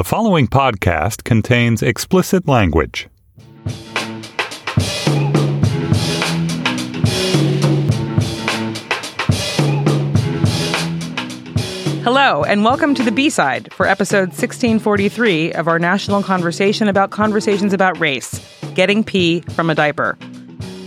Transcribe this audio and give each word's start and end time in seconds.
The 0.00 0.04
following 0.04 0.48
podcast 0.48 1.24
contains 1.24 1.82
explicit 1.82 2.48
language. 2.48 3.06
Hello, 12.02 12.44
and 12.44 12.64
welcome 12.64 12.94
to 12.94 13.02
the 13.02 13.12
B 13.14 13.28
side 13.28 13.70
for 13.74 13.86
episode 13.86 14.28
1643 14.28 15.52
of 15.52 15.68
our 15.68 15.78
national 15.78 16.22
conversation 16.22 16.88
about 16.88 17.10
conversations 17.10 17.74
about 17.74 18.00
race 18.00 18.40
getting 18.74 19.04
pee 19.04 19.42
from 19.54 19.68
a 19.68 19.74
diaper. 19.74 20.16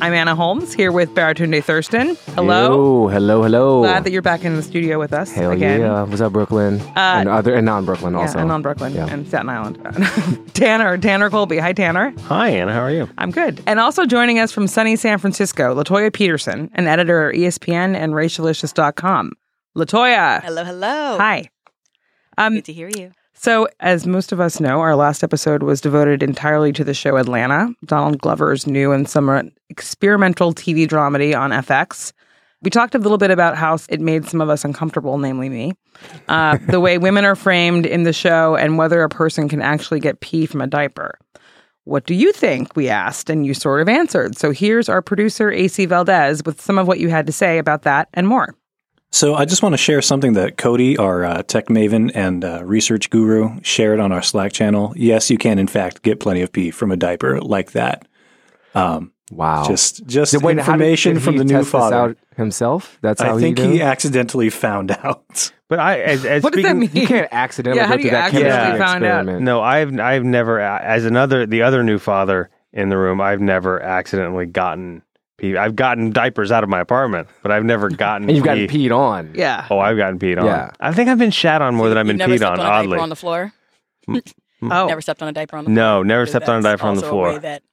I'm 0.04 0.13
Anna 0.13 0.35
Holmes 0.35 0.73
here 0.73 0.91
with 0.91 1.11
Baratunde 1.15 1.63
Thurston. 1.63 2.17
Hello. 2.35 3.03
Yo, 3.05 3.07
hello, 3.07 3.41
hello. 3.41 3.79
Glad 3.83 4.03
that 4.03 4.11
you're 4.11 4.21
back 4.21 4.43
in 4.43 4.57
the 4.57 4.61
studio 4.61 4.99
with 4.99 5.13
us 5.13 5.31
Hell 5.31 5.52
again. 5.52 5.79
yeah. 5.79 6.03
What's 6.03 6.20
up, 6.20 6.33
Brooklyn? 6.33 6.81
and 6.97 7.29
other 7.29 7.55
and 7.55 7.65
non-Brooklyn 7.65 8.11
Yeah, 8.13 8.20
also. 8.20 8.39
and 8.39 8.52
on 8.52 8.61
Brooklyn 8.61 8.93
Yeah. 8.93 9.07
and 9.09 9.25
Staten 9.25 9.47
Island. 9.47 9.77
Tanner, 10.53 10.97
Tanner 10.97 11.29
Colby. 11.29 11.57
Hi, 11.57 11.71
Tanner. 11.71 12.13
Hi, 12.23 12.49
Anna. 12.49 12.73
How 12.73 12.81
are 12.81 12.91
you? 12.91 13.09
I'm 13.17 13.31
good. 13.31 13.62
And 13.66 13.79
also 13.79 14.05
joining 14.05 14.39
us 14.39 14.52
from 14.52 14.67
sunny 14.67 14.98
San 14.98 15.20
Francisco, 15.20 15.73
Latoya 15.73 16.12
Peterson, 16.12 16.70
an 16.73 16.85
editor 16.85 17.29
at 17.29 17.35
ESPN 17.35 17.95
and 17.95 18.12
racialicious.com. 18.12 19.31
Latoya. 19.77 20.43
Hello, 20.43 20.65
hello. 20.65 21.17
Hi. 21.17 21.49
Um, 22.38 22.55
Good 22.55 22.65
to 22.65 22.73
hear 22.73 22.90
you. 22.90 23.13
So, 23.33 23.67
as 23.79 24.05
most 24.05 24.31
of 24.31 24.39
us 24.39 24.59
know, 24.59 24.79
our 24.79 24.95
last 24.95 25.23
episode 25.23 25.63
was 25.63 25.81
devoted 25.81 26.23
entirely 26.23 26.71
to 26.73 26.83
the 26.83 26.93
show 26.93 27.17
Atlanta, 27.17 27.73
Donald 27.85 28.19
Glover's 28.19 28.67
new 28.67 28.91
and 28.91 29.09
somewhat 29.09 29.47
experimental 29.69 30.53
TV 30.53 30.87
dramedy 30.87 31.37
on 31.37 31.51
FX. 31.51 32.13
We 32.61 32.69
talked 32.69 32.95
a 32.95 32.99
little 32.99 33.17
bit 33.17 33.31
about 33.31 33.57
how 33.57 33.77
it 33.89 33.99
made 33.99 34.25
some 34.25 34.39
of 34.39 34.49
us 34.49 34.63
uncomfortable, 34.63 35.17
namely 35.17 35.49
me, 35.49 35.73
uh, 36.29 36.57
the 36.69 36.79
way 36.79 36.97
women 36.97 37.25
are 37.25 37.35
framed 37.35 37.85
in 37.85 38.03
the 38.03 38.13
show, 38.13 38.55
and 38.55 38.77
whether 38.77 39.03
a 39.03 39.09
person 39.09 39.49
can 39.49 39.61
actually 39.61 39.99
get 39.99 40.21
pee 40.21 40.45
from 40.45 40.61
a 40.61 40.67
diaper. 40.67 41.17
What 41.85 42.05
do 42.05 42.13
you 42.13 42.31
think? 42.31 42.77
We 42.77 42.87
asked, 42.87 43.29
and 43.29 43.45
you 43.45 43.53
sort 43.53 43.81
of 43.81 43.90
answered. 43.90 44.37
So 44.37 44.51
here's 44.51 44.87
our 44.87 45.01
producer, 45.01 45.51
AC 45.51 45.85
Valdez, 45.85 46.43
with 46.45 46.62
some 46.62 46.77
of 46.77 46.87
what 46.87 46.99
you 46.99 47.09
had 47.09 47.25
to 47.25 47.34
say 47.34 47.57
about 47.57 47.81
that 47.81 48.07
and 48.13 48.27
more. 48.27 48.55
So 49.13 49.35
I 49.35 49.45
just 49.45 49.61
want 49.61 49.73
to 49.73 49.77
share 49.77 50.01
something 50.01 50.33
that 50.33 50.57
Cody, 50.57 50.97
our 50.97 51.23
uh, 51.23 51.43
tech 51.43 51.67
maven 51.67 52.11
and 52.15 52.43
uh, 52.43 52.63
research 52.65 53.11
guru, 53.11 53.59
shared 53.61 53.99
on 53.99 54.11
our 54.11 54.23
Slack 54.23 54.53
channel. 54.53 54.91
Yes, 54.95 55.29
you 55.29 55.37
can 55.37 55.59
in 55.59 55.67
fact 55.67 56.01
get 56.01 56.19
plenty 56.19 56.41
of 56.41 56.51
pee 56.51 56.71
from 56.71 56.91
a 56.91 56.97
diaper 56.97 57.39
like 57.39 57.73
that. 57.73 58.07
Um, 58.73 59.11
wow. 59.29 59.67
Just 59.67 60.03
just 60.07 60.31
Did- 60.31 60.41
wait, 60.41 60.57
how 60.57 60.63
did- 60.63 60.69
information 60.81 61.13
did 61.13 61.21
from 61.23 61.37
the 61.37 61.43
new 61.43 61.53
test 61.53 61.65
this 61.65 61.71
father. 61.71 61.95
out 61.95 62.17
himself? 62.37 62.97
That's 63.01 63.21
how 63.21 63.37
I 63.37 63.39
think 63.39 63.59
he, 63.59 63.73
he, 63.73 63.81
accidentally 63.84 64.50
found 64.50 64.89
out. 65.03 65.51
But 65.69 65.78
I, 65.78 66.00
as, 66.00 66.25
as 66.25 66.41
What 66.41 66.53
does 66.53 66.63
that 66.63 66.69
speaking, 66.75 66.79
mean? 66.79 66.89
You 67.03 67.07
can't 67.07 67.29
accidentally 67.31 67.81
Yeah, 67.81 67.85
how 67.85 67.94
go 67.94 67.97
do 67.97 68.01
through 68.01 68.09
you 68.09 68.16
that 68.16 68.23
accidentally 68.25 68.56
chemistry 68.61 68.85
find 68.88 69.03
out? 69.06 69.19
experiment. 69.19 69.45
No, 69.45 69.61
I've 69.61 70.00
I've 70.00 70.23
never 70.23 70.59
as 70.59 71.06
another 71.06 71.45
the 71.45 71.61
other 71.61 71.84
new 71.84 72.00
father 72.00 72.50
in 72.72 72.89
the 72.89 72.97
room. 72.97 73.22
I've 73.22 73.41
never 73.41 73.79
accidentally 73.79 74.47
gotten 74.47 75.03
pee. 75.52 75.58
I've 75.58 75.75
gotten 75.75 76.12
diapers 76.12 76.52
out 76.52 76.63
of 76.63 76.69
my 76.69 76.80
apartment, 76.80 77.28
but 77.41 77.52
I've 77.52 77.63
never 77.66 77.90
gotten. 78.06 78.28
And 78.30 78.36
you've 78.38 78.46
gotten 78.46 78.68
peed 78.68 78.96
on. 78.96 79.34
Yeah. 79.36 79.68
Oh, 79.69 79.80
I've 79.80 79.97
gotten 79.97 80.19
peed 80.19 80.40
on. 80.40 80.46
Yeah. 80.46 80.72
I 80.80 80.94
think 80.94 81.09
I've 81.09 81.18
been 81.19 81.31
shat 81.31 81.62
on 81.62 81.75
more 81.75 81.90
than 81.90 81.97
I've 81.97 82.08
been 82.08 82.18
never 82.18 82.34
peed 82.34 82.38
stepped 82.38 82.59
on. 82.59 82.66
on 82.66 82.66
a 82.66 82.69
Oddly, 82.69 83.00
on 83.00 83.09
the 83.09 83.16
floor. 83.16 83.53
Mm. 84.64 84.72
Oh, 84.72 84.88
Never 84.88 85.02
stepped 85.02 85.22
on 85.22 85.28
a 85.28 85.34
diaper 85.34 85.58
on 85.58 85.66
the 85.66 85.68
floor. 85.69 85.75
no, 85.75 86.03
never 86.03 86.25
stepped 86.25 86.47
on 86.47 86.59
a 86.59 86.62
That's 86.62 86.80
diaper 86.80 86.88
on 86.88 86.96
the 86.96 87.02
also 87.03 87.18
a 87.18 87.22
way 87.22 87.30
floor. 87.31 87.40
That, 87.41 87.64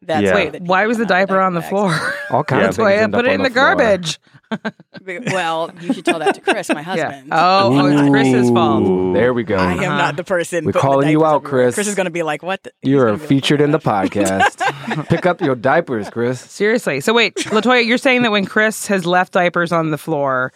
that's 0.00 0.22
Yeah. 0.22 0.34
way 0.34 0.48
that 0.48 0.62
why 0.62 0.86
was 0.86 0.96
the 0.96 1.02
come 1.04 1.08
diaper 1.08 1.40
on 1.42 1.52
the 1.52 1.60
diaper 1.60 1.68
floor? 1.76 2.14
All 2.30 2.42
kinds 2.42 2.62
Yeah. 2.62 2.68
of 2.68 2.76
things. 2.76 2.88
Latoya, 2.88 3.02
end 3.02 3.12
put 3.12 3.18
up 3.18 3.24
it 3.26 3.28
on 3.28 3.34
in 3.34 3.42
the, 3.42 3.50
floor. 3.50 3.64
garbage. 3.74 4.18
accident. 4.50 5.26
Well, 5.32 5.70
you 5.82 5.92
should 5.92 6.04
tell 6.06 6.18
that 6.20 6.34
to 6.36 6.40
Chris, 6.40 6.70
my 6.70 6.76
Yeah. 6.80 6.82
husband. 6.84 7.28
Oh, 7.32 7.78
oh, 7.80 7.86
it's 7.86 8.08
Chris's 8.10 8.50
fault. 8.50 8.82
Ooh. 8.84 9.12
There 9.12 9.34
we 9.34 9.42
go. 9.44 9.56
I 9.56 9.72
am 9.74 9.98
not 9.98 10.16
the 10.16 10.24
person. 10.24 10.64
We're 10.64 10.72
putting 10.72 10.80
the 10.80 10.80
calling 10.88 11.08
you 11.10 11.18
diapers 11.18 11.32
out, 11.32 11.36
everywhere. 11.44 11.64
Chris. 11.66 11.74
Chris 11.74 11.88
is 11.88 11.94
going 11.94 12.06
to 12.06 12.10
be 12.10 12.22
like, 12.22 12.42
"What?" 12.42 12.62
The? 12.62 12.72
he's 12.80 12.90
You 12.92 12.98
gonna 12.98 13.10
are 13.12 13.14
be 13.16 13.20
like, 13.20 13.28
featured 13.28 13.60
"Oh 13.60 13.64
in 13.64 13.70
my 13.72 13.76
the 13.78 13.84
gosh." 13.84 14.08
podcast. 14.08 14.67
Pick 15.08 15.26
up 15.26 15.40
your 15.40 15.54
diapers, 15.54 16.10
Chris. 16.10 16.40
Seriously. 16.40 17.00
So 17.00 17.12
wait, 17.12 17.34
Latoya, 17.36 17.84
you're 17.84 17.98
saying 17.98 18.22
that 18.22 18.30
when 18.30 18.44
Chris 18.46 18.86
has 18.88 19.04
left 19.06 19.32
diapers 19.32 19.72
on 19.72 19.90
the 19.90 19.98
floor, 19.98 20.52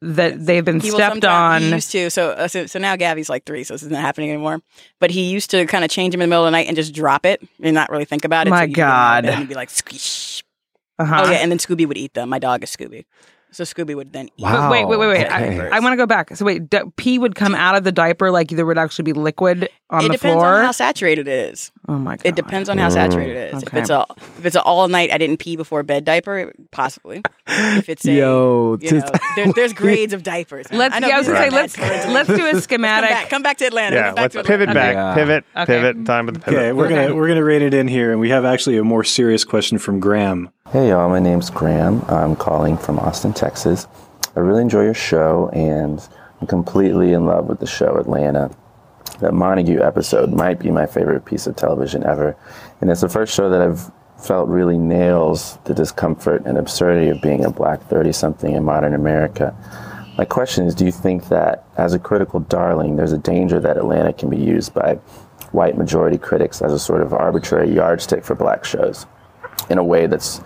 that 0.00 0.46
they've 0.46 0.64
been 0.64 0.78
He 0.80 0.90
stepped 0.90 1.14
sometime- 1.14 1.60
He 1.62 1.68
on. 1.68 1.74
used 1.74 1.90
to. 1.92 2.08
So, 2.10 2.30
uh, 2.30 2.46
so, 2.48 2.66
so 2.66 2.78
now 2.78 2.94
Gabby's 2.96 3.28
like 3.28 3.44
three, 3.44 3.64
so 3.64 3.74
this 3.74 3.82
isn't 3.82 3.94
happening 3.96 4.30
anymore. 4.30 4.60
But 5.00 5.10
he 5.10 5.24
used 5.30 5.50
to 5.50 5.66
kind 5.66 5.84
of 5.84 5.90
change 5.90 6.14
him 6.14 6.20
in 6.20 6.28
the 6.28 6.32
middle 6.32 6.44
of 6.44 6.48
the 6.48 6.52
night 6.56 6.68
and 6.68 6.76
just 6.76 6.94
drop 6.94 7.26
it 7.26 7.42
and 7.60 7.74
not 7.74 7.90
really 7.90 8.04
think 8.04 8.24
about 8.24 8.46
it. 8.46 8.50
My 8.50 8.58
so 8.60 8.62
you'd 8.66 8.74
get 8.76 8.82
him 8.84 8.88
out 8.90 9.18
of 9.18 9.22
bed 9.24 9.28
God. 9.28 9.32
And 9.32 9.38
he'd 9.40 9.48
be 9.48 9.54
like, 9.54 9.70
squish. 9.70 10.44
Uh-huh. 11.00 11.22
Oh 11.26 11.30
yeah, 11.30 11.38
and 11.38 11.50
then 11.50 11.58
Scooby 11.58 11.86
would 11.86 11.96
eat 11.96 12.14
them. 12.14 12.28
My 12.28 12.38
dog 12.38 12.62
is 12.64 12.70
Scooby, 12.70 13.04
so 13.50 13.64
Scooby 13.64 13.94
would 13.94 14.12
then 14.12 14.28
eat. 14.36 14.42
Wow. 14.42 14.70
Wait, 14.70 14.84
wait, 14.86 14.98
wait, 14.98 15.06
wait. 15.08 15.26
Okay. 15.26 15.60
I, 15.60 15.76
I 15.76 15.80
want 15.80 15.92
to 15.92 15.96
go 15.96 16.06
back. 16.06 16.36
So 16.36 16.44
wait, 16.44 16.68
d- 16.70 16.80
pee 16.96 17.18
would 17.18 17.34
come 17.34 17.54
out 17.54 17.74
of 17.76 17.84
the 17.84 17.92
diaper 17.92 18.30
like 18.30 18.48
there 18.48 18.66
would 18.66 18.78
actually 18.78 19.04
be 19.04 19.12
liquid 19.14 19.68
on 19.90 20.04
it 20.04 20.12
the 20.12 20.18
floor. 20.18 20.32
It 20.32 20.36
depends 20.36 20.44
on 20.44 20.64
how 20.64 20.72
saturated 20.72 21.28
it 21.28 21.50
is. 21.54 21.72
oh 21.88 21.98
my 21.98 22.16
god. 22.16 22.26
It 22.26 22.36
depends 22.36 22.68
on 22.68 22.78
how 22.78 22.88
saturated 22.90 23.36
it 23.36 23.54
is. 23.54 23.62
If 23.62 23.74
it's 23.74 23.90
a 23.90 24.04
if 24.38 24.44
it's 24.46 24.56
an 24.56 24.62
all 24.64 24.86
night 24.88 25.10
I 25.12 25.18
didn't 25.18 25.38
pee 25.38 25.56
before 25.56 25.82
bed 25.82 26.04
diaper, 26.04 26.52
possibly. 26.70 27.22
If 27.46 27.88
it's 27.88 28.04
a 28.06 28.12
Yo, 28.18 28.76
you 28.80 28.90
know, 28.92 29.04
there, 29.36 29.52
there's 29.54 29.72
grades 29.82 30.12
of 30.12 30.22
diapers. 30.22 30.70
man. 30.70 30.78
Let's. 30.78 30.94
I 30.96 30.98
know 31.00 31.08
Yeah, 31.08 31.14
I 31.14 31.18
was 31.18 31.26
gonna 31.28 31.38
say 31.38 31.50
let's 31.50 31.78
let's 31.78 32.28
do 32.28 32.34
a 32.34 32.38
come 32.38 32.52
back. 32.52 32.62
schematic. 32.62 33.30
Come 33.30 33.42
back 33.42 33.56
to 33.58 33.66
Atlanta. 33.66 33.96
Yeah, 33.96 34.02
back 34.12 34.16
let's 34.16 34.34
to 34.34 34.42
pivot 34.44 34.68
Atlanta. 34.68 34.74
back. 34.74 34.94
Yeah. 34.94 35.14
Pivot. 35.14 35.44
Okay. 35.56 35.66
Pivot. 35.66 36.06
Time 36.06 36.26
with 36.26 36.34
the 36.36 36.40
pivot. 36.40 36.58
Okay, 36.60 36.72
we're 36.72 36.84
Okay. 36.86 36.94
gonna 37.06 37.14
we're 37.14 37.28
gonna 37.28 37.44
rein 37.44 37.62
it 37.62 37.72
in 37.74 37.88
here, 37.88 38.10
and 38.12 38.20
we 38.20 38.28
have 38.30 38.44
actually 38.44 38.76
a 38.76 38.84
more 38.84 39.04
serious 39.04 39.44
question 39.44 39.78
from 39.78 40.00
Graham. 40.00 40.50
Hey 40.70 40.90
y'all, 40.90 41.08
my 41.08 41.18
name's 41.18 41.48
Graham. 41.48 42.04
I'm 42.08 42.36
calling 42.36 42.76
from 42.76 42.98
Austin, 42.98 43.32
Texas. 43.32 43.86
I 44.36 44.40
really 44.40 44.60
enjoy 44.60 44.82
your 44.82 44.92
show 44.92 45.48
and 45.54 46.06
I'm 46.42 46.46
completely 46.46 47.14
in 47.14 47.24
love 47.24 47.46
with 47.46 47.58
the 47.58 47.66
show 47.66 47.96
Atlanta. 47.96 48.50
That 49.20 49.32
Montague 49.32 49.80
episode 49.80 50.30
might 50.30 50.58
be 50.58 50.70
my 50.70 50.84
favorite 50.84 51.24
piece 51.24 51.46
of 51.46 51.56
television 51.56 52.04
ever. 52.04 52.36
And 52.82 52.90
it's 52.90 53.00
the 53.00 53.08
first 53.08 53.34
show 53.34 53.48
that 53.48 53.62
I've 53.62 53.90
felt 54.22 54.50
really 54.50 54.76
nails 54.76 55.58
the 55.64 55.72
discomfort 55.72 56.42
and 56.44 56.58
absurdity 56.58 57.08
of 57.08 57.22
being 57.22 57.46
a 57.46 57.50
black 57.50 57.80
30 57.84 58.12
something 58.12 58.54
in 58.54 58.62
modern 58.62 58.92
America. 58.92 59.56
My 60.18 60.26
question 60.26 60.66
is 60.66 60.74
do 60.74 60.84
you 60.84 60.92
think 60.92 61.28
that 61.28 61.64
as 61.78 61.94
a 61.94 61.98
critical 61.98 62.40
darling, 62.40 62.96
there's 62.96 63.12
a 63.12 63.18
danger 63.18 63.58
that 63.58 63.78
Atlanta 63.78 64.12
can 64.12 64.28
be 64.28 64.36
used 64.36 64.74
by 64.74 64.96
white 65.52 65.78
majority 65.78 66.18
critics 66.18 66.60
as 66.60 66.74
a 66.74 66.78
sort 66.78 67.00
of 67.00 67.14
arbitrary 67.14 67.74
yardstick 67.74 68.22
for 68.22 68.34
black 68.34 68.66
shows? 68.66 69.06
In 69.70 69.78
a 69.78 69.84
way 69.84 70.06
that's 70.06 70.40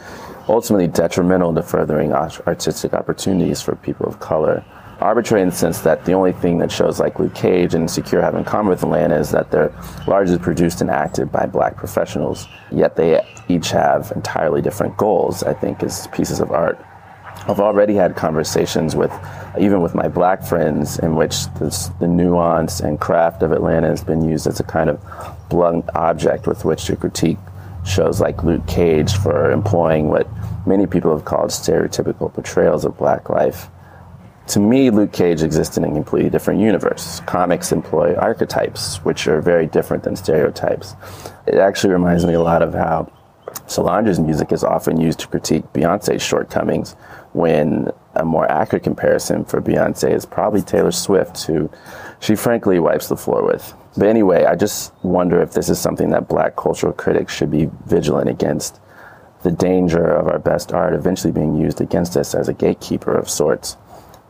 ultimately 0.49 0.88
detrimental 0.88 1.55
to 1.55 1.62
furthering 1.62 2.12
artistic 2.12 2.93
opportunities 2.93 3.62
for 3.62 3.77
people 3.77 4.06
of 4.06 4.21
color. 4.21 4.65
Arbitrary 5.00 5.43
in 5.43 5.49
the 5.49 5.55
sense 5.55 5.81
that 5.81 6.05
the 6.05 6.12
only 6.12 6.33
thing 6.33 6.59
that 6.59 6.71
shows 6.71 7.00
like 7.00 7.19
Luke 7.19 7.34
Cage 7.34 7.75
and 7.75 7.82
Insecure 7.82 8.21
have 8.21 8.34
in 8.37 8.44
common 8.44 8.71
with 8.71 8.82
Atlanta 8.82 9.19
is 9.19 9.31
that 9.31 9.50
they're 9.50 9.75
largely 10.06 10.38
produced 10.38 10.81
and 10.81 10.91
acted 10.91 11.32
by 11.32 11.47
black 11.47 11.77
professionals, 11.77 12.47
yet 12.71 12.94
they 12.94 13.21
each 13.49 13.71
have 13.71 14.12
entirely 14.15 14.62
different 14.62 14.97
goals, 14.97 15.43
I 15.43 15.55
think, 15.55 15.82
as 15.82 16.06
pieces 16.09 16.38
of 16.38 16.53
art. 16.53 16.78
I've 17.49 17.59
already 17.59 17.94
had 17.94 18.15
conversations 18.15 18.94
with, 18.94 19.12
even 19.59 19.81
with 19.81 19.97
my 19.97 20.06
black 20.06 20.44
friends, 20.44 21.00
in 21.00 21.16
which 21.16 21.53
this, 21.55 21.88
the 21.99 22.06
nuance 22.06 22.78
and 22.78 23.00
craft 23.00 23.43
of 23.43 23.50
Atlanta 23.50 23.88
has 23.88 24.05
been 24.05 24.22
used 24.22 24.47
as 24.47 24.61
a 24.61 24.65
kind 24.65 24.88
of 24.88 25.05
blunt 25.49 25.84
object 25.97 26.47
with 26.47 26.65
which 26.65 26.84
to 26.84 26.94
critique 26.94 27.38
shows 27.84 28.20
like 28.20 28.44
Luke 28.44 28.66
Cage 28.66 29.12
for 29.15 29.50
employing 29.50 30.09
what 30.09 30.28
many 30.66 30.87
people 30.87 31.15
have 31.16 31.25
called 31.25 31.50
stereotypical 31.50 32.32
portrayals 32.32 32.84
of 32.84 32.97
black 32.97 33.28
life. 33.28 33.69
To 34.48 34.60
me, 34.60 34.91
Luke 34.91 35.12
Cage 35.12 35.43
exists 35.43 35.76
in 35.76 35.84
a 35.84 35.88
completely 35.88 36.31
different 36.31 36.60
universe. 36.60 37.20
Comics 37.20 37.72
employ 37.72 38.15
archetypes, 38.16 38.97
which 39.04 39.26
are 39.28 39.41
very 39.41 39.66
different 39.66 40.03
than 40.03 40.16
stereotypes. 40.16 40.94
It 41.47 41.56
actually 41.56 41.93
reminds 41.93 42.26
me 42.26 42.34
a 42.34 42.41
lot 42.41 42.62
of 42.62 42.75
how 42.75 43.10
Solange's 43.66 44.19
music 44.19 44.53
is 44.53 44.64
often 44.64 45.00
used 45.00 45.20
to 45.20 45.28
critique 45.28 45.64
Beyonce's 45.72 46.22
shortcomings, 46.22 46.94
when 47.32 47.91
a 48.14 48.25
more 48.25 48.50
accurate 48.50 48.82
comparison 48.82 49.44
for 49.44 49.60
Beyonce 49.60 50.12
is 50.12 50.26
probably 50.26 50.60
Taylor 50.60 50.93
Swift, 50.93 51.44
who 51.44 51.70
she 52.20 52.34
frankly 52.34 52.78
wipes 52.78 53.09
the 53.09 53.16
floor 53.16 53.44
with. 53.44 53.75
But 53.97 54.09
anyway, 54.09 54.45
I 54.45 54.57
just 54.57 54.93
wonder 55.05 55.43
if 55.43 55.53
this 55.53 55.69
is 55.69 55.79
something 55.79 56.11
that 56.11 56.29
black 56.29 56.56
cultural 56.56 56.93
critics 56.93 57.35
should 57.35 57.50
be 57.50 57.69
vigilant 57.87 58.31
against 58.31 58.81
the 59.43 59.50
danger 59.50 60.05
of 60.05 60.29
our 60.29 60.39
best 60.39 60.73
art 60.73 60.94
eventually 60.94 61.33
being 61.33 61.56
used 61.56 61.81
against 61.81 62.17
us 62.17 62.35
as 62.35 62.49
a 62.49 62.55
gatekeeper 62.55 63.15
of 63.15 63.29
sorts. 63.29 63.77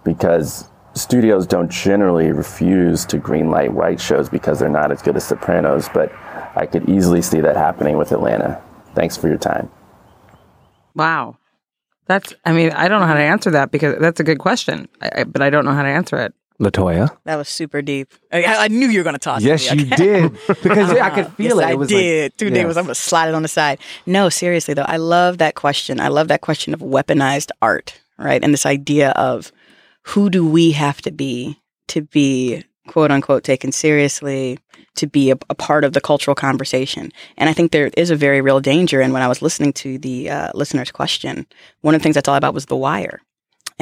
Because 0.04 0.68
studios 0.94 1.46
don't 1.46 1.70
generally 1.70 2.32
refuse 2.32 3.04
to 3.06 3.18
greenlight 3.18 3.70
white 3.70 4.00
shows 4.00 4.28
because 4.28 4.58
they're 4.58 4.68
not 4.68 4.90
as 4.90 5.00
good 5.00 5.16
as 5.16 5.24
Sopranos, 5.24 5.88
but 5.94 6.12
I 6.56 6.66
could 6.66 6.88
easily 6.88 7.22
see 7.22 7.40
that 7.40 7.56
happening 7.56 7.96
with 7.98 8.12
Atlanta. 8.12 8.60
Thanks 8.94 9.16
for 9.16 9.28
your 9.28 9.38
time. 9.38 9.70
Wow. 10.94 11.36
That's. 12.06 12.34
I 12.44 12.52
mean, 12.52 12.72
I 12.72 12.88
don't 12.88 13.00
know 13.00 13.06
how 13.06 13.14
to 13.14 13.20
answer 13.20 13.50
that 13.52 13.70
because 13.70 13.98
that's 13.98 14.20
a 14.20 14.24
good 14.24 14.38
question, 14.38 14.88
I, 15.00 15.10
I, 15.18 15.24
but 15.24 15.40
I 15.40 15.50
don't 15.50 15.64
know 15.64 15.72
how 15.72 15.82
to 15.82 15.88
answer 15.88 16.16
it. 16.18 16.34
Latoya. 16.62 17.16
That 17.24 17.36
was 17.36 17.48
super 17.48 17.82
deep. 17.82 18.12
I, 18.32 18.44
I 18.44 18.68
knew 18.68 18.88
you 18.88 19.00
were 19.00 19.04
going 19.04 19.14
to 19.14 19.18
toss. 19.18 19.42
it 19.42 19.46
Yes, 19.46 19.66
to 19.68 19.76
me. 19.76 19.82
you 19.84 19.90
did. 19.96 20.32
Because 20.62 20.90
I 20.92 21.10
could 21.10 21.28
feel 21.34 21.56
yes, 21.60 21.64
it. 21.64 21.68
I 21.68 21.70
It 21.72 21.78
was 21.78 21.88
did. 21.88 22.32
like, 22.32 22.36
Two 22.38 22.46
yes. 22.48 22.54
days. 22.54 22.76
I'm 22.76 22.84
gonna 22.84 22.94
slide 22.94 23.28
it 23.28 23.34
on 23.34 23.42
the 23.42 23.48
side. 23.48 23.78
No, 24.06 24.28
seriously 24.28 24.74
though, 24.74 24.86
I 24.88 24.96
love 24.96 25.38
that 25.38 25.54
question. 25.54 26.00
I 26.00 26.08
love 26.08 26.28
that 26.28 26.40
question 26.40 26.72
of 26.74 26.80
weaponized 26.80 27.50
art, 27.60 28.00
right? 28.18 28.42
And 28.42 28.52
this 28.52 28.64
idea 28.66 29.10
of 29.10 29.50
who 30.02 30.30
do 30.30 30.46
we 30.46 30.72
have 30.72 31.02
to 31.02 31.10
be 31.10 31.58
to 31.88 32.02
be 32.02 32.64
quote 32.88 33.10
unquote 33.10 33.44
taken 33.44 33.72
seriously, 33.72 34.58
to 34.96 35.06
be 35.06 35.30
a, 35.30 35.38
a 35.50 35.54
part 35.54 35.84
of 35.84 35.92
the 35.94 36.00
cultural 36.00 36.34
conversation. 36.34 37.12
And 37.36 37.48
I 37.48 37.52
think 37.52 37.72
there 37.72 37.90
is 37.96 38.10
a 38.10 38.16
very 38.16 38.40
real 38.40 38.60
danger. 38.60 39.00
And 39.00 39.12
when 39.12 39.22
I 39.22 39.28
was 39.28 39.40
listening 39.42 39.72
to 39.74 39.98
the 39.98 40.30
uh, 40.30 40.48
listener's 40.54 40.90
question, 40.90 41.46
one 41.80 41.94
of 41.94 42.00
the 42.00 42.02
things 42.02 42.16
I 42.16 42.20
thought 42.20 42.38
about 42.38 42.54
was 42.54 42.66
The 42.66 42.76
Wire 42.76 43.20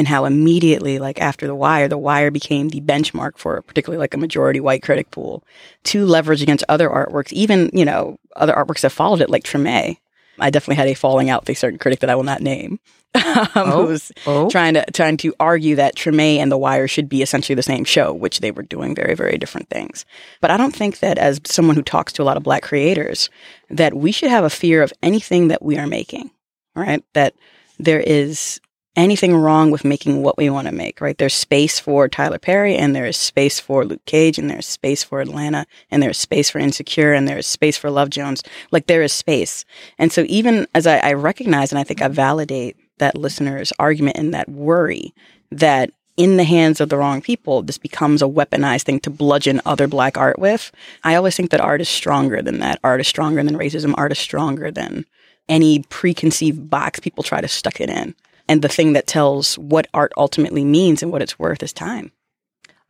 and 0.00 0.08
how 0.08 0.24
immediately, 0.24 0.98
like 0.98 1.20
after 1.20 1.46
The 1.46 1.54
Wire, 1.54 1.86
The 1.86 1.98
Wire 1.98 2.30
became 2.30 2.70
the 2.70 2.80
benchmark 2.80 3.36
for 3.36 3.60
particularly 3.60 3.98
like 4.00 4.14
a 4.14 4.18
majority 4.18 4.58
white 4.60 4.82
critic 4.82 5.10
pool 5.10 5.44
to 5.84 6.06
leverage 6.06 6.40
against 6.42 6.64
other 6.70 6.88
artworks, 6.88 7.32
even, 7.34 7.68
you 7.74 7.84
know, 7.84 8.16
other 8.34 8.54
artworks 8.54 8.80
that 8.80 8.90
followed 8.92 9.20
it, 9.20 9.28
like 9.28 9.44
Treme. 9.44 9.98
I 10.38 10.48
definitely 10.48 10.76
had 10.76 10.88
a 10.88 10.94
falling 10.94 11.28
out 11.28 11.42
with 11.42 11.50
a 11.50 11.54
certain 11.54 11.78
critic 11.78 12.00
that 12.00 12.08
I 12.08 12.14
will 12.14 12.22
not 12.22 12.40
name, 12.40 12.80
um, 13.14 13.48
Oh. 13.54 13.82
who 13.82 13.86
was 13.88 14.10
Oh. 14.26 14.48
trying 14.48 14.72
to 14.72 14.84
trying 14.94 15.18
to 15.18 15.34
argue 15.38 15.76
that 15.76 15.96
Treme 15.96 16.38
and 16.38 16.50
The 16.50 16.56
Wire 16.56 16.88
should 16.88 17.10
be 17.10 17.20
essentially 17.20 17.54
the 17.54 17.62
same 17.62 17.84
show, 17.84 18.10
which 18.14 18.40
they 18.40 18.50
were 18.50 18.62
doing 18.62 18.94
very 18.94 19.14
very 19.14 19.36
different 19.36 19.68
things. 19.68 20.06
But 20.40 20.50
I 20.50 20.56
don't 20.56 20.74
think 20.74 21.00
that 21.00 21.18
as 21.18 21.42
someone 21.44 21.76
who 21.76 21.82
talks 21.82 22.14
to 22.14 22.22
a 22.22 22.24
lot 22.24 22.38
of 22.38 22.42
black 22.42 22.62
creators, 22.62 23.28
that 23.68 23.92
we 23.94 24.12
should 24.12 24.30
have 24.30 24.44
a 24.44 24.50
fear 24.50 24.82
of 24.82 24.94
anything 25.02 25.48
that 25.48 25.62
we 25.62 25.76
are 25.76 25.86
making. 25.86 26.30
Right? 26.74 27.04
That 27.12 27.34
there 27.78 28.00
is 28.00 28.60
anything 29.00 29.36
wrong 29.36 29.70
with 29.70 29.84
making 29.84 30.22
what 30.22 30.36
we 30.36 30.50
want 30.50 30.68
to 30.68 30.74
make, 30.74 31.00
right? 31.00 31.16
There's 31.16 31.34
space 31.34 31.80
for 31.80 32.08
Tyler 32.08 32.38
Perry 32.38 32.76
and 32.76 32.94
there 32.94 33.06
is 33.06 33.16
space 33.16 33.58
for 33.58 33.84
Luke 33.84 34.04
Cage 34.04 34.38
and 34.38 34.50
there's 34.50 34.66
space 34.66 35.02
for 35.02 35.20
Atlanta 35.20 35.66
and 35.90 36.02
there's 36.02 36.18
space 36.18 36.50
for 36.50 36.58
Insecure 36.58 37.12
and 37.12 37.26
there's 37.26 37.46
space 37.46 37.76
for 37.76 37.90
Love 37.90 38.10
Jones. 38.10 38.42
Like 38.70 38.86
there 38.86 39.02
is 39.02 39.12
space. 39.12 39.64
And 39.98 40.12
so 40.12 40.24
even 40.28 40.66
as 40.74 40.86
I, 40.86 40.98
I 40.98 41.12
recognize 41.14 41.72
and 41.72 41.78
I 41.78 41.84
think 41.84 42.02
I 42.02 42.08
validate 42.08 42.76
that 42.98 43.16
listener's 43.16 43.72
argument 43.78 44.16
and 44.18 44.34
that 44.34 44.48
worry 44.48 45.14
that 45.50 45.90
in 46.16 46.36
the 46.36 46.44
hands 46.44 46.80
of 46.80 46.90
the 46.90 46.98
wrong 46.98 47.22
people, 47.22 47.62
this 47.62 47.78
becomes 47.78 48.20
a 48.20 48.26
weaponized 48.26 48.82
thing 48.82 49.00
to 49.00 49.08
bludgeon 49.10 49.62
other 49.64 49.88
black 49.88 50.18
art 50.18 50.38
with. 50.38 50.70
I 51.02 51.14
always 51.14 51.34
think 51.34 51.50
that 51.50 51.62
art 51.62 51.80
is 51.80 51.88
stronger 51.88 52.42
than 52.42 52.58
that. 52.58 52.78
Art 52.84 53.00
is 53.00 53.08
stronger 53.08 53.42
than 53.42 53.56
racism. 53.56 53.94
Art 53.96 54.12
is 54.12 54.18
stronger 54.18 54.70
than 54.70 55.06
any 55.48 55.82
preconceived 55.88 56.68
box 56.68 57.00
people 57.00 57.24
try 57.24 57.40
to 57.40 57.48
stuck 57.48 57.80
it 57.80 57.88
in. 57.88 58.14
And 58.50 58.62
the 58.62 58.68
thing 58.68 58.92
that 58.94 59.06
tells 59.06 59.56
what 59.58 59.86
art 59.94 60.12
ultimately 60.16 60.64
means 60.64 61.02
and 61.02 61.12
what 61.12 61.22
it's 61.22 61.38
worth 61.38 61.62
is 61.62 61.72
time. 61.72 62.10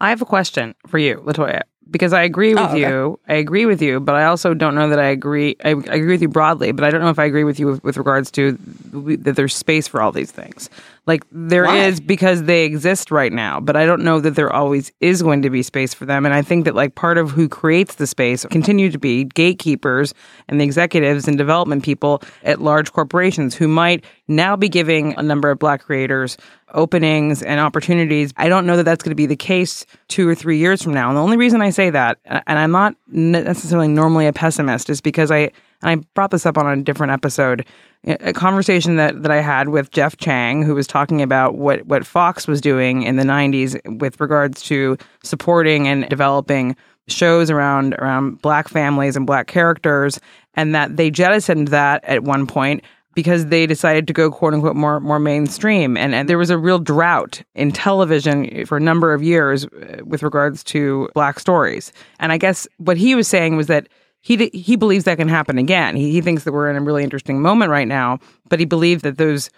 I 0.01 0.09
have 0.09 0.23
a 0.23 0.25
question 0.25 0.75
for 0.87 0.97
you, 0.99 1.17
Latoya, 1.27 1.61
because 1.91 2.15
I 2.15 2.23
agree 2.23 2.55
with 2.55 2.62
Oh, 2.62 2.69
okay. 2.71 2.81
you. 2.81 3.21
I 3.29 3.35
agree 3.35 3.67
with 3.67 3.83
you, 3.83 4.01
but 4.01 4.15
I 4.15 4.25
also 4.25 4.55
don't 4.55 4.75
know 4.75 4.89
that 4.89 4.99
I 4.99 5.09
agree. 5.09 5.57
I, 5.62 5.71
I 5.71 5.73
agree 5.73 6.12
with 6.12 6.23
you 6.23 6.29
broadly, 6.29 6.73
but 6.73 6.85
I 6.85 6.91
don't 6.91 7.03
know 7.03 7.11
if 7.11 7.19
I 7.19 7.27
agree 7.27 7.45
with 7.45 7.61
you 7.61 7.67
with, 7.67 7.85
with 7.85 7.97
regards 7.99 8.31
to 8.33 8.53
that 8.93 9.37
there's 9.37 9.55
space 9.55 9.87
for 9.87 10.01
all 10.01 10.12
these 10.12 10.31
things. 10.33 10.71
Like 11.06 11.25
there 11.32 11.64
is 11.64 12.00
Why? 12.00 12.06
because 12.06 12.44
they 12.44 12.64
exist 12.64 13.11
right 13.11 13.32
now, 13.32 13.58
but 13.58 13.76
I 13.76 13.87
don't 13.87 14.02
know 14.02 14.20
that 14.20 14.35
there 14.35 14.52
always 14.52 14.93
is 15.00 15.23
going 15.23 15.43
to 15.43 15.50
be 15.50 15.62
space 15.62 15.94
for 15.94 16.05
them. 16.05 16.25
And 16.25 16.35
I 16.35 16.43
think 16.43 16.64
that 16.67 16.75
like 16.75 16.94
part 16.94 17.19
of 17.19 17.31
who 17.31 17.49
creates 17.49 17.97
the 17.97 18.06
space 18.06 18.44
continue 18.50 18.91
to 18.91 18.99
be 18.99 19.25
gatekeepers 19.25 20.14
and 20.49 20.61
the 20.61 20.64
executives 20.64 21.26
and 21.26 21.38
development 21.38 21.82
people 21.82 22.23
at 22.43 22.61
large 22.61 22.93
corporations 22.93 23.55
who 23.55 23.67
might 23.67 24.05
now 24.29 24.56
be 24.56 24.69
giving 24.69 25.14
a 25.17 25.23
number 25.23 25.50
of 25.50 25.58
black 25.58 25.82
creators 25.82 26.37
openings 26.75 27.43
and 27.43 27.58
opportunities. 27.61 28.32
I 28.37 28.49
don't 28.49 28.67
know 28.67 28.76
that 28.76 28.85
that's 28.85 29.02
going 29.02 29.11
to 29.11 29.17
be 29.17 29.26
the 29.26 29.37
case 29.37 29.87
two 30.08 30.29
or 30.29 30.35
three 30.35 30.58
years 30.58 30.82
from 30.82 30.94
now. 30.94 31.08
And 31.08 31.17
the 31.17 31.23
only 31.23 31.37
reason 31.37 31.62
I 31.62 31.70
say 31.70 31.91
that, 31.91 32.19
and 32.25 32.43
and 32.47 32.58
I'm 32.58 32.73
not 32.73 32.94
necessarily 33.08 33.88
normally 33.88 34.26
a 34.26 34.32
pessimist, 34.32 34.91
is 34.91 35.00
because 35.00 35.31
I 35.31 35.50
and 35.82 36.00
I 36.00 36.05
brought 36.15 36.31
this 36.31 36.47
up 36.47 36.59
on 36.59 36.67
a 36.67 36.82
different 36.82 37.12
episode, 37.12 37.67
a 38.05 38.32
conversation 38.32 38.97
that 38.97 39.23
that 39.23 39.31
I 39.31 39.41
had 39.41 39.69
with 39.69 39.91
Jeff 39.91 40.17
Chang, 40.17 40.62
who 40.62 40.75
was 40.75 40.87
talking 40.87 41.23
about 41.23 41.56
what 41.56 41.87
what 41.87 42.06
Fox 42.06 42.47
was 42.47 42.61
doing 42.61 43.03
in 43.03 43.17
the 43.17 43.25
'90s 43.25 43.79
with 44.00 44.21
regards 44.21 44.62
to 44.62 44.97
supporting 45.23 45.88
and 45.88 46.09
developing 46.09 46.77
shows 47.09 47.50
around 47.50 47.94
around 47.94 48.41
black 48.43 48.69
families 48.69 49.17
and 49.17 49.27
black 49.27 49.47
characters, 49.47 50.21
and 50.55 50.75
that 50.75 50.97
they 50.97 51.11
jettisoned 51.11 51.69
that 51.69 52.05
at 52.05 52.25
one 52.25 52.47
point 52.47 52.83
because 53.15 53.47
they 53.47 53.67
decided 53.67 54.06
to 54.06 54.12
go 54.12 54.31
quote 54.31 54.55
unquote 54.55 54.76
more 54.76 55.00
more 55.00 55.19
mainstream. 55.19 55.97
And, 55.97 56.15
and 56.15 56.29
there 56.29 56.38
was 56.38 56.50
a 56.50 56.59
real 56.59 56.79
drought 56.79 57.43
in 57.55 57.73
television 57.73 58.65
for 58.67 58.76
a 58.76 58.81
number 58.81 59.12
of 59.12 59.23
years 59.23 59.65
uh, 59.67 60.03
with 60.05 60.23
regards 60.23 60.62
to 60.65 61.09
black 61.15 61.41
stories. 61.41 61.93
And 62.19 62.33
i 62.33 62.38
guess 62.38 62.69
what 62.79 62.97
he 62.97 63.15
was 63.15 63.29
saying 63.29 63.56
was 63.56 63.67
that 63.67 63.88
he 64.21 64.51
he 64.53 64.77
believes 64.77 65.05
that 65.05 65.19
can 65.19 65.29
happen 65.29 65.59
again 65.59 65.97
he, 65.97 66.13
he 66.13 66.21
thinks 66.21 66.45
that 66.45 66.53
we're 66.53 66.71
in 66.71 66.77
a 66.77 66.81
really 66.81 67.05
interesting 67.05 67.41
moment 67.41 67.71
right 67.71 67.89
now 67.89 68.19
but 68.49 68.59
he 68.59 68.65
believes 68.65 69.03
that 69.03 69.19
those 69.19 69.51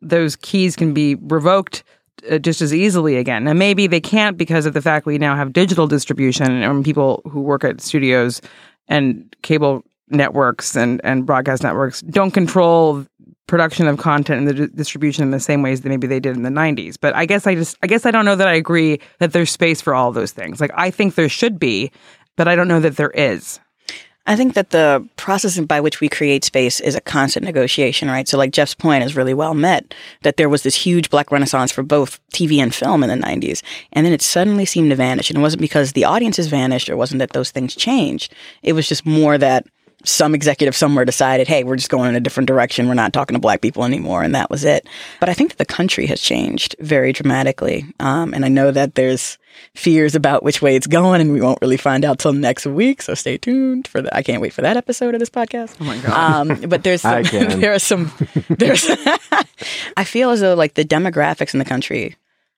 those 0.00 0.36
keys 0.36 0.76
can 0.76 0.92
be 0.92 1.14
revoked 1.14 1.82
uh, 2.30 2.38
just 2.38 2.60
as 2.60 2.72
easily 2.72 3.16
again. 3.16 3.44
Now, 3.44 3.52
maybe 3.52 3.86
they 3.86 4.00
can't 4.00 4.36
because 4.36 4.66
of 4.66 4.72
the 4.72 4.80
fact 4.80 5.04
we 5.06 5.18
now 5.18 5.34
have 5.36 5.52
digital 5.52 5.86
distribution 5.86 6.62
and 6.62 6.84
people 6.84 7.22
who 7.30 7.40
work 7.40 7.64
at 7.64 7.80
studios 7.80 8.40
and 8.88 9.34
cable 9.42 9.82
networks 10.08 10.76
and, 10.76 11.00
and 11.04 11.26
broadcast 11.26 11.62
networks 11.62 12.02
don't 12.02 12.30
control 12.30 13.04
production 13.46 13.86
of 13.86 13.98
content 13.98 14.38
and 14.38 14.48
the 14.48 14.66
di- 14.66 14.74
distribution 14.74 15.22
in 15.22 15.30
the 15.32 15.40
same 15.40 15.60
ways 15.60 15.82
that 15.82 15.88
maybe 15.88 16.06
they 16.06 16.20
did 16.20 16.36
in 16.36 16.42
the 16.42 16.50
90s. 16.50 16.96
But 16.98 17.14
I 17.14 17.26
guess 17.26 17.46
I 17.46 17.54
just, 17.54 17.76
I 17.82 17.86
guess 17.86 18.06
I 18.06 18.10
don't 18.10 18.24
know 18.24 18.36
that 18.36 18.48
I 18.48 18.54
agree 18.54 19.00
that 19.18 19.32
there's 19.32 19.50
space 19.50 19.80
for 19.80 19.94
all 19.94 20.12
those 20.12 20.32
things. 20.32 20.60
Like, 20.60 20.72
I 20.74 20.90
think 20.90 21.14
there 21.14 21.28
should 21.28 21.58
be, 21.58 21.90
but 22.36 22.48
I 22.48 22.56
don't 22.56 22.68
know 22.68 22.80
that 22.80 22.96
there 22.96 23.10
is. 23.10 23.60
I 24.26 24.36
think 24.36 24.54
that 24.54 24.70
the 24.70 25.06
process 25.16 25.60
by 25.60 25.80
which 25.80 26.00
we 26.00 26.08
create 26.08 26.44
space 26.44 26.80
is 26.80 26.94
a 26.94 27.00
constant 27.00 27.44
negotiation, 27.44 28.08
right? 28.08 28.26
So, 28.26 28.38
like 28.38 28.52
Jeff's 28.52 28.74
point 28.74 29.04
is 29.04 29.16
really 29.16 29.34
well 29.34 29.52
met 29.52 29.94
that 30.22 30.38
there 30.38 30.48
was 30.48 30.62
this 30.62 30.74
huge 30.74 31.10
black 31.10 31.30
renaissance 31.30 31.70
for 31.70 31.82
both 31.82 32.18
TV 32.30 32.58
and 32.58 32.74
film 32.74 33.02
in 33.02 33.10
the 33.10 33.26
90s. 33.26 33.62
And 33.92 34.06
then 34.06 34.14
it 34.14 34.22
suddenly 34.22 34.64
seemed 34.64 34.90
to 34.90 34.96
vanish. 34.96 35.28
And 35.28 35.38
it 35.38 35.42
wasn't 35.42 35.60
because 35.60 35.92
the 35.92 36.04
audiences 36.04 36.46
vanished 36.46 36.88
or 36.88 36.96
wasn't 36.96 37.18
that 37.18 37.32
those 37.32 37.50
things 37.50 37.74
changed. 37.74 38.32
It 38.62 38.72
was 38.72 38.88
just 38.88 39.04
more 39.04 39.36
that 39.36 39.66
some 40.04 40.34
executive 40.34 40.76
somewhere 40.76 41.04
decided, 41.04 41.48
hey, 41.48 41.64
we're 41.64 41.76
just 41.76 41.90
going 41.90 42.10
in 42.10 42.14
a 42.14 42.20
different 42.20 42.46
direction. 42.46 42.88
We're 42.88 42.94
not 42.94 43.12
talking 43.12 43.34
to 43.34 43.40
black 43.40 43.60
people 43.60 43.84
anymore. 43.84 44.22
And 44.22 44.34
that 44.34 44.50
was 44.50 44.64
it. 44.64 44.86
But 45.20 45.28
I 45.28 45.34
think 45.34 45.50
that 45.50 45.58
the 45.58 45.64
country 45.64 46.06
has 46.06 46.20
changed 46.20 46.76
very 46.78 47.12
dramatically. 47.12 47.86
Um, 48.00 48.34
and 48.34 48.44
I 48.44 48.48
know 48.48 48.70
that 48.70 48.94
there's 48.94 49.38
fears 49.74 50.14
about 50.14 50.42
which 50.42 50.60
way 50.60 50.76
it's 50.76 50.86
going, 50.86 51.20
and 51.20 51.32
we 51.32 51.40
won't 51.40 51.60
really 51.60 51.76
find 51.76 52.04
out 52.04 52.18
till 52.18 52.32
next 52.32 52.66
week. 52.66 53.02
So 53.02 53.14
stay 53.14 53.38
tuned 53.38 53.88
for 53.88 54.02
that. 54.02 54.14
I 54.14 54.22
can't 54.22 54.42
wait 54.42 54.52
for 54.52 54.62
that 54.62 54.76
episode 54.76 55.14
of 55.14 55.20
this 55.20 55.30
podcast. 55.30 55.76
Oh 55.80 55.84
my 55.84 55.98
god! 55.98 56.50
Um, 56.50 56.68
but 56.68 56.82
there's 56.82 57.02
some, 57.02 57.22
there 57.32 57.72
are 57.72 57.78
some 57.78 58.12
there's. 58.48 58.88
I 59.96 60.04
feel 60.04 60.30
as 60.30 60.40
though 60.40 60.54
like 60.54 60.74
the 60.74 60.84
demographics 60.84 61.54
in 61.54 61.58
the 61.58 61.64
country 61.64 62.16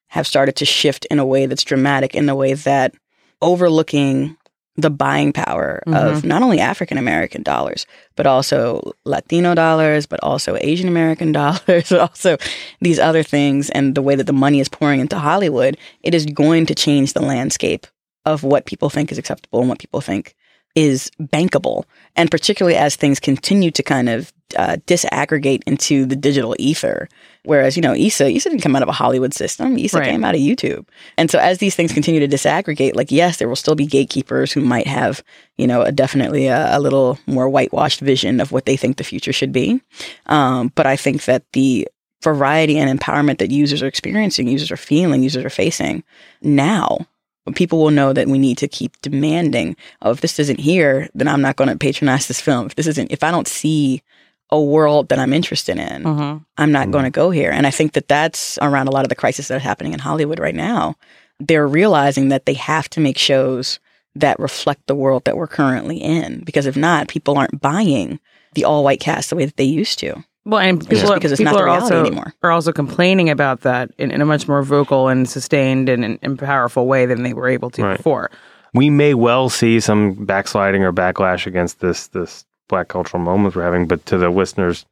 have 0.08 0.26
started 0.26 0.56
to 0.56 0.64
shift 0.64 1.04
in 1.06 1.18
a 1.18 1.26
way 1.26 1.46
that's 1.46 1.64
dramatic, 1.64 2.14
in 2.14 2.28
a 2.28 2.34
way 2.34 2.54
that 2.54 2.94
overlooking 3.42 4.36
the 4.76 4.90
buying 4.90 5.32
power 5.32 5.82
of 5.86 6.24
not 6.24 6.42
only 6.42 6.60
African 6.60 6.98
American 6.98 7.42
dollars, 7.42 7.86
but 8.14 8.26
also 8.26 8.92
Latino 9.04 9.54
dollars, 9.54 10.06
but 10.06 10.20
also 10.22 10.56
Asian 10.60 10.88
American 10.88 11.32
dollars, 11.40 11.88
but 11.88 12.00
also 12.00 12.36
these 12.80 12.98
other 12.98 13.22
things, 13.22 13.70
and 13.70 13.94
the 13.94 14.02
way 14.02 14.14
that 14.14 14.26
the 14.26 14.32
money 14.32 14.60
is 14.60 14.68
pouring 14.68 15.00
into 15.00 15.18
Hollywood, 15.18 15.76
it 16.02 16.14
is 16.14 16.26
going 16.26 16.66
to 16.66 16.74
change 16.74 17.12
the 17.12 17.22
landscape 17.22 17.86
of 18.24 18.42
what 18.42 18.66
people 18.66 18.90
think 18.90 19.10
is 19.10 19.18
acceptable 19.18 19.60
and 19.60 19.68
what 19.68 19.78
people 19.78 20.00
think 20.00 20.34
is 20.74 21.10
bankable. 21.20 21.84
And 22.14 22.30
particularly 22.30 22.76
as 22.76 22.96
things 22.96 23.18
continue 23.18 23.70
to 23.70 23.82
kind 23.82 24.08
of 24.08 24.32
uh, 24.56 24.76
disaggregate 24.86 25.62
into 25.66 26.04
the 26.06 26.16
digital 26.16 26.54
ether. 26.58 27.08
Whereas, 27.46 27.76
you 27.76 27.82
know, 27.82 27.94
Issa, 27.94 28.28
Issa 28.28 28.50
didn't 28.50 28.62
come 28.62 28.76
out 28.76 28.82
of 28.82 28.88
a 28.88 28.92
Hollywood 28.92 29.32
system. 29.32 29.78
Issa 29.78 29.98
Right. 29.98 30.10
came 30.10 30.24
out 30.24 30.34
of 30.34 30.40
YouTube. 30.40 30.86
And 31.16 31.30
so 31.30 31.38
as 31.38 31.58
these 31.58 31.74
things 31.74 31.92
continue 31.92 32.20
to 32.20 32.28
disaggregate, 32.28 32.94
like, 32.94 33.10
yes, 33.10 33.38
there 33.38 33.48
will 33.48 33.56
still 33.56 33.74
be 33.74 33.86
gatekeepers 33.86 34.52
who 34.52 34.60
might 34.60 34.86
have, 34.86 35.22
you 35.56 35.66
know, 35.66 35.82
a 35.82 35.92
definitely 35.92 36.48
a, 36.48 36.76
a 36.76 36.80
little 36.80 37.18
more 37.26 37.48
whitewashed 37.48 38.00
vision 38.00 38.40
of 38.40 38.52
what 38.52 38.66
they 38.66 38.76
think 38.76 38.96
the 38.96 39.04
future 39.04 39.32
should 39.32 39.52
be. 39.52 39.80
Um, 40.26 40.72
but 40.74 40.86
I 40.86 40.96
think 40.96 41.24
that 41.24 41.44
the 41.52 41.88
variety 42.22 42.78
and 42.78 42.98
empowerment 42.98 43.38
that 43.38 43.50
users 43.50 43.82
are 43.82 43.86
experiencing, 43.86 44.48
users 44.48 44.70
are 44.70 44.76
feeling, 44.76 45.22
users 45.22 45.44
are 45.44 45.50
facing 45.50 46.02
now, 46.42 47.06
people 47.54 47.78
will 47.78 47.90
know 47.92 48.12
that 48.12 48.26
we 48.26 48.38
need 48.38 48.58
to 48.58 48.68
keep 48.68 49.00
demanding, 49.02 49.76
oh, 50.02 50.10
if 50.10 50.20
this 50.20 50.38
isn't 50.40 50.58
here, 50.58 51.08
then 51.14 51.28
I'm 51.28 51.42
not 51.42 51.56
going 51.56 51.70
to 51.70 51.78
patronize 51.78 52.26
this 52.26 52.40
film. 52.40 52.66
If 52.66 52.74
this 52.74 52.88
isn't, 52.88 53.12
if 53.12 53.22
I 53.22 53.30
don't 53.30 53.46
see 53.46 54.02
a 54.50 54.60
world 54.60 55.08
that 55.08 55.18
I'm 55.18 55.32
interested 55.32 55.76
in, 55.76 56.04
Mm-hmm. 56.04 56.38
I'm 56.58 56.72
not 56.72 56.90
going 56.90 57.04
to 57.04 57.10
go 57.10 57.30
here. 57.30 57.50
And 57.50 57.66
I 57.66 57.70
think 57.70 57.92
that 57.94 58.08
that's 58.08 58.58
around 58.62 58.86
a 58.88 58.92
lot 58.92 59.04
of 59.04 59.08
the 59.08 59.14
crisis 59.16 59.48
that 59.48 59.56
are 59.56 59.58
happening 59.58 59.92
in 59.92 59.98
Hollywood 59.98 60.38
right 60.38 60.54
now. 60.54 60.94
They're 61.40 61.66
realizing 61.68 62.28
that 62.28 62.46
they 62.46 62.54
have 62.54 62.88
to 62.90 63.00
make 63.00 63.18
shows 63.18 63.78
that 64.14 64.38
reflect 64.38 64.86
the 64.86 64.94
world 64.94 65.24
that 65.24 65.36
we're 65.36 65.46
currently 65.48 65.98
in. 65.98 66.40
Because 66.44 66.64
if 66.66 66.76
not, 66.76 67.08
people 67.08 67.36
aren't 67.36 67.60
buying 67.60 68.18
the 68.54 68.64
all 68.64 68.84
white 68.84 69.00
cast 69.00 69.30
the 69.30 69.36
way 69.36 69.44
that 69.44 69.56
they 69.56 69.64
used 69.64 69.98
to. 69.98 70.24
Well, 70.46 70.60
and 70.60 70.80
people, 70.88 71.10
are- 71.12 71.16
because 71.16 71.32
it's 71.32 71.40
people 71.40 71.54
not 71.54 71.58
the 71.58 71.64
are 71.64 71.68
also 71.68 72.00
anymore. 72.00 72.32
are 72.44 72.52
also 72.52 72.72
complaining 72.72 73.28
about 73.28 73.62
that 73.62 73.90
in, 73.98 74.12
in 74.12 74.22
a 74.22 74.24
much 74.24 74.46
more 74.46 74.62
vocal 74.62 75.08
and 75.08 75.28
sustained 75.28 75.88
and, 75.88 76.04
and, 76.04 76.18
and 76.22 76.38
powerful 76.38 76.86
way 76.86 77.04
than 77.04 77.24
they 77.24 77.34
were 77.34 77.48
able 77.48 77.68
to 77.70 77.82
Right. 77.82 77.96
before. 77.96 78.30
we 78.72 78.88
may 78.90 79.12
well 79.12 79.48
see 79.48 79.80
some 79.80 80.24
backsliding 80.24 80.84
or 80.84 80.92
backlash 80.92 81.46
against 81.46 81.80
this 81.80 82.06
this 82.08 82.44
black 82.68 82.88
cultural 82.88 83.22
moments 83.22 83.56
we're 83.56 83.62
having. 83.62 83.86
But 83.86 84.04
to 84.06 84.18
the 84.18 84.30
listeners' 84.30 84.86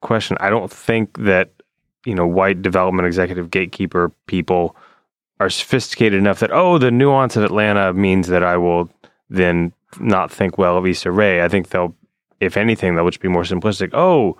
question, 0.00 0.36
I 0.40 0.50
don't 0.50 0.70
think 0.70 1.18
that 1.18 1.50
you 2.04 2.14
know 2.14 2.26
white 2.26 2.62
development 2.62 3.06
executive 3.06 3.50
gatekeeper 3.50 4.10
people 4.26 4.76
are 5.38 5.50
sophisticated 5.50 6.18
enough 6.18 6.40
that 6.40 6.50
oh 6.52 6.78
the 6.78 6.90
nuance 6.90 7.36
of 7.36 7.44
Atlanta 7.44 7.92
means 7.92 8.28
that 8.28 8.42
I 8.42 8.56
will 8.56 8.90
then 9.28 9.72
not 9.98 10.30
think 10.30 10.58
well 10.58 10.76
of 10.76 10.86
Issa 10.86 11.10
Rae. 11.10 11.42
I 11.42 11.48
think 11.48 11.70
they'll, 11.70 11.94
if 12.40 12.56
anything, 12.56 12.94
they'll 12.94 13.08
just 13.08 13.20
be 13.20 13.28
more 13.28 13.42
simplistic. 13.42 13.90
Oh, 13.92 14.36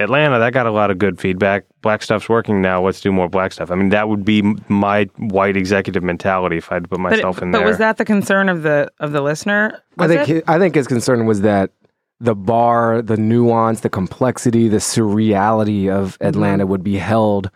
Atlanta, 0.00 0.38
that 0.38 0.52
got 0.52 0.66
a 0.66 0.70
lot 0.70 0.90
of 0.90 0.98
good 0.98 1.18
feedback. 1.18 1.64
Black 1.82 2.02
stuff's 2.02 2.28
working 2.28 2.62
now. 2.62 2.84
Let's 2.84 3.00
do 3.00 3.10
more 3.10 3.28
black 3.28 3.52
stuff. 3.52 3.70
I 3.70 3.74
mean, 3.74 3.88
that 3.88 4.08
would 4.08 4.24
be 4.24 4.42
my 4.68 5.04
white 5.16 5.56
executive 5.56 6.02
mentality 6.04 6.58
if 6.58 6.70
I 6.70 6.76
had 6.76 6.84
to 6.84 6.88
put 6.88 6.98
But, 6.98 7.10
myself 7.10 7.42
in 7.42 7.50
but 7.50 7.58
there. 7.58 7.66
was 7.66 7.78
that 7.78 7.96
the 7.96 8.04
concern 8.04 8.48
of 8.48 8.62
the 8.62 8.90
of 9.00 9.12
the 9.12 9.20
listener? 9.22 9.82
I 9.98 10.06
think 10.06 10.28
it? 10.28 10.44
I 10.46 10.58
think 10.58 10.74
his 10.76 10.86
concern 10.86 11.26
was 11.26 11.40
that 11.40 11.70
the 12.20 12.34
bar, 12.34 13.00
the 13.00 13.16
nuance, 13.16 13.80
the 13.80 13.90
complexity, 13.90 14.68
the 14.68 14.78
surreality 14.78 15.88
of 15.88 16.14
mm-hmm. 16.14 16.26
Atlanta 16.26 16.66
would 16.66 16.82
be 16.82 16.96
held 16.96 17.50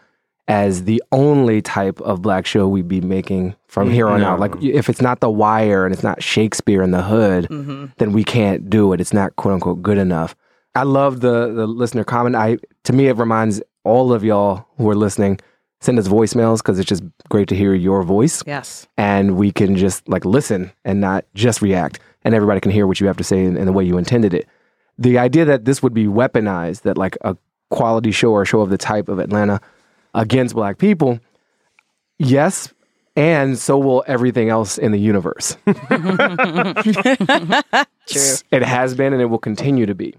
as 0.48 0.84
the 0.84 1.02
only 1.12 1.62
type 1.62 2.00
of 2.00 2.20
black 2.20 2.46
show 2.46 2.68
we'd 2.68 2.88
be 2.88 3.00
making 3.00 3.54
from 3.68 3.90
here 3.90 4.08
on 4.08 4.22
out. 4.22 4.40
Like 4.40 4.52
mm-hmm. 4.52 4.76
if 4.76 4.88
it's 4.88 5.00
not 5.00 5.20
The 5.20 5.30
Wire 5.30 5.84
and 5.84 5.94
it's 5.94 6.02
not 6.02 6.22
Shakespeare 6.22 6.82
in 6.82 6.90
the 6.90 7.02
Hood, 7.02 7.48
mm-hmm. 7.48 7.86
then 7.98 8.12
we 8.12 8.24
can't 8.24 8.68
do 8.68 8.92
it. 8.92 9.00
It's 9.00 9.12
not 9.12 9.34
quote 9.36 9.54
unquote 9.54 9.82
good 9.82 9.98
enough. 9.98 10.34
I 10.74 10.82
love 10.84 11.20
the 11.20 11.52
the 11.52 11.66
listener 11.66 12.04
comment. 12.04 12.36
I 12.36 12.58
to 12.84 12.92
me 12.92 13.06
it 13.06 13.16
reminds 13.16 13.62
all 13.84 14.12
of 14.12 14.24
y'all 14.24 14.66
who 14.78 14.88
are 14.88 14.94
listening 14.94 15.38
send 15.82 15.98
us 15.98 16.08
voicemails 16.08 16.58
because 16.58 16.78
it's 16.78 16.88
just 16.88 17.02
great 17.28 17.48
to 17.48 17.56
hear 17.56 17.74
your 17.74 18.02
voice. 18.02 18.42
Yes. 18.46 18.86
and 18.96 19.36
we 19.36 19.52
can 19.52 19.76
just 19.76 20.08
like 20.08 20.24
listen 20.24 20.72
and 20.84 21.00
not 21.00 21.24
just 21.34 21.60
react. 21.60 21.98
And 22.24 22.34
everybody 22.34 22.60
can 22.60 22.70
hear 22.70 22.86
what 22.86 23.00
you 23.00 23.08
have 23.08 23.16
to 23.16 23.24
say 23.24 23.44
in, 23.44 23.56
in 23.56 23.66
the 23.66 23.72
way 23.72 23.84
you 23.84 23.98
intended 23.98 24.32
it. 24.32 24.46
The 24.96 25.18
idea 25.18 25.44
that 25.44 25.64
this 25.64 25.82
would 25.82 25.92
be 25.92 26.06
weaponized 26.06 26.82
that 26.82 26.96
like 26.96 27.18
a 27.22 27.36
quality 27.70 28.12
show 28.12 28.30
or 28.30 28.42
a 28.42 28.46
show 28.46 28.60
of 28.60 28.70
the 28.70 28.78
type 28.78 29.08
of 29.08 29.18
atlanta 29.18 29.60
against 30.14 30.54
black 30.54 30.78
people 30.78 31.18
yes 32.18 32.72
and 33.16 33.58
so 33.58 33.78
will 33.78 34.04
everything 34.06 34.48
else 34.50 34.78
in 34.78 34.92
the 34.92 34.98
universe. 34.98 35.56
True. 35.66 35.74
it 38.50 38.62
has 38.62 38.94
been 38.94 39.12
and 39.12 39.20
it 39.22 39.26
will 39.26 39.38
continue 39.38 39.86
to 39.86 39.94
be. 39.94 40.14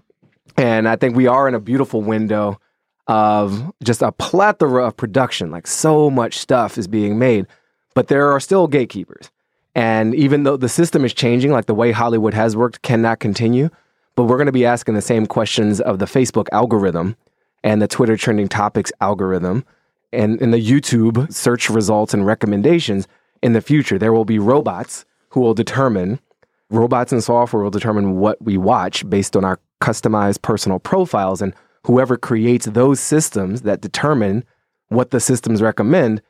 And 0.56 0.88
i 0.88 0.96
think 0.96 1.16
we 1.16 1.26
are 1.26 1.48
in 1.48 1.54
a 1.54 1.60
beautiful 1.60 2.02
window 2.02 2.60
of 3.06 3.72
just 3.82 4.02
a 4.02 4.12
plethora 4.12 4.86
of 4.86 4.96
production 4.96 5.50
like 5.50 5.66
so 5.66 6.08
much 6.10 6.38
stuff 6.38 6.78
is 6.78 6.86
being 6.86 7.18
made 7.18 7.46
but 7.94 8.08
there 8.08 8.32
are 8.32 8.40
still 8.40 8.66
gatekeepers. 8.66 9.30
And 9.76 10.16
even 10.16 10.42
though 10.42 10.56
the 10.56 10.68
system 10.68 11.04
is 11.04 11.14
changing 11.14 11.52
like 11.52 11.66
the 11.66 11.74
way 11.74 11.92
hollywood 11.92 12.34
has 12.34 12.56
worked 12.56 12.82
cannot 12.82 13.20
continue 13.20 13.68
but 14.16 14.24
we're 14.24 14.36
going 14.36 14.46
to 14.46 14.52
be 14.52 14.66
asking 14.66 14.94
the 14.94 15.02
same 15.02 15.26
questions 15.26 15.80
of 15.80 15.98
the 15.98 16.06
facebook 16.06 16.46
algorithm 16.52 17.16
and 17.62 17.82
the 17.82 17.88
twitter 17.88 18.16
trending 18.16 18.48
topics 18.48 18.92
algorithm 19.00 19.64
and 20.12 20.40
in 20.40 20.50
the 20.50 20.64
youtube 20.64 21.32
search 21.32 21.68
results 21.68 22.14
and 22.14 22.24
recommendations 22.24 23.06
in 23.44 23.52
the 23.52 23.60
future. 23.60 23.98
There 23.98 24.12
will 24.12 24.24
be 24.24 24.38
robots 24.40 25.04
who 25.28 25.40
will 25.40 25.54
determine 25.54 26.18
robots 26.70 27.12
and 27.12 27.22
software 27.22 27.62
will 27.62 27.70
determine 27.70 28.16
what 28.18 28.42
we 28.42 28.56
watch 28.56 29.08
based 29.08 29.36
on 29.36 29.44
our 29.44 29.60
customized 29.82 30.40
personal 30.40 30.78
profiles 30.78 31.42
and 31.42 31.54
whoever 31.84 32.16
creates 32.16 32.66
those 32.66 33.00
systems 33.00 33.62
that 33.62 33.80
determine 33.80 34.44
what 34.88 35.10
the 35.10 35.20
systems 35.20 35.62
recommend 35.62 36.22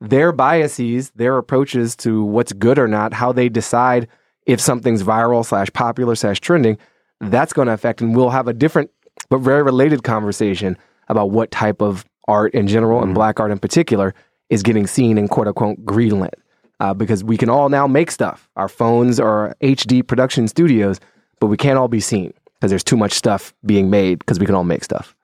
their 0.00 0.32
biases 0.32 1.10
their 1.10 1.38
approaches 1.38 1.94
to 1.96 2.24
what's 2.24 2.52
good 2.52 2.78
or 2.78 2.88
not 2.88 3.12
how 3.12 3.32
they 3.32 3.48
decide 3.48 4.08
if 4.46 4.60
something's 4.60 5.02
viral 5.02 5.44
slash 5.44 5.72
popular 5.72 6.14
slash 6.14 6.40
trending 6.40 6.76
that's 7.20 7.52
going 7.52 7.66
to 7.66 7.72
affect 7.72 8.00
and 8.00 8.16
we'll 8.16 8.30
have 8.30 8.48
a 8.48 8.52
different 8.52 8.90
but 9.28 9.38
very 9.38 9.62
related 9.62 10.02
conversation 10.02 10.76
about 11.08 11.30
what 11.30 11.50
type 11.50 11.80
of 11.80 12.04
art 12.28 12.54
in 12.54 12.66
general 12.66 13.02
and 13.02 13.14
black 13.14 13.40
art 13.40 13.50
in 13.50 13.58
particular 13.58 14.14
is 14.50 14.62
getting 14.62 14.86
seen 14.86 15.18
in 15.18 15.28
quote 15.28 15.48
unquote 15.48 15.84
greenland. 15.84 16.34
Uh, 16.80 16.92
because 16.92 17.22
we 17.22 17.36
can 17.36 17.48
all 17.48 17.68
now 17.68 17.86
make 17.86 18.10
stuff. 18.10 18.48
Our 18.56 18.66
phones 18.66 19.20
are 19.20 19.54
HD 19.62 20.04
production 20.04 20.48
studios, 20.48 20.98
but 21.38 21.46
we 21.46 21.56
can't 21.56 21.78
all 21.78 21.86
be 21.86 22.00
seen 22.00 22.32
because 22.62 22.70
there's 22.70 22.84
too 22.84 22.96
much 22.96 23.12
stuff 23.12 23.52
being 23.66 23.90
made 23.90 24.20
because 24.20 24.38
we 24.38 24.46
can 24.46 24.54
all 24.54 24.62
make 24.62 24.84
stuff. 24.84 25.16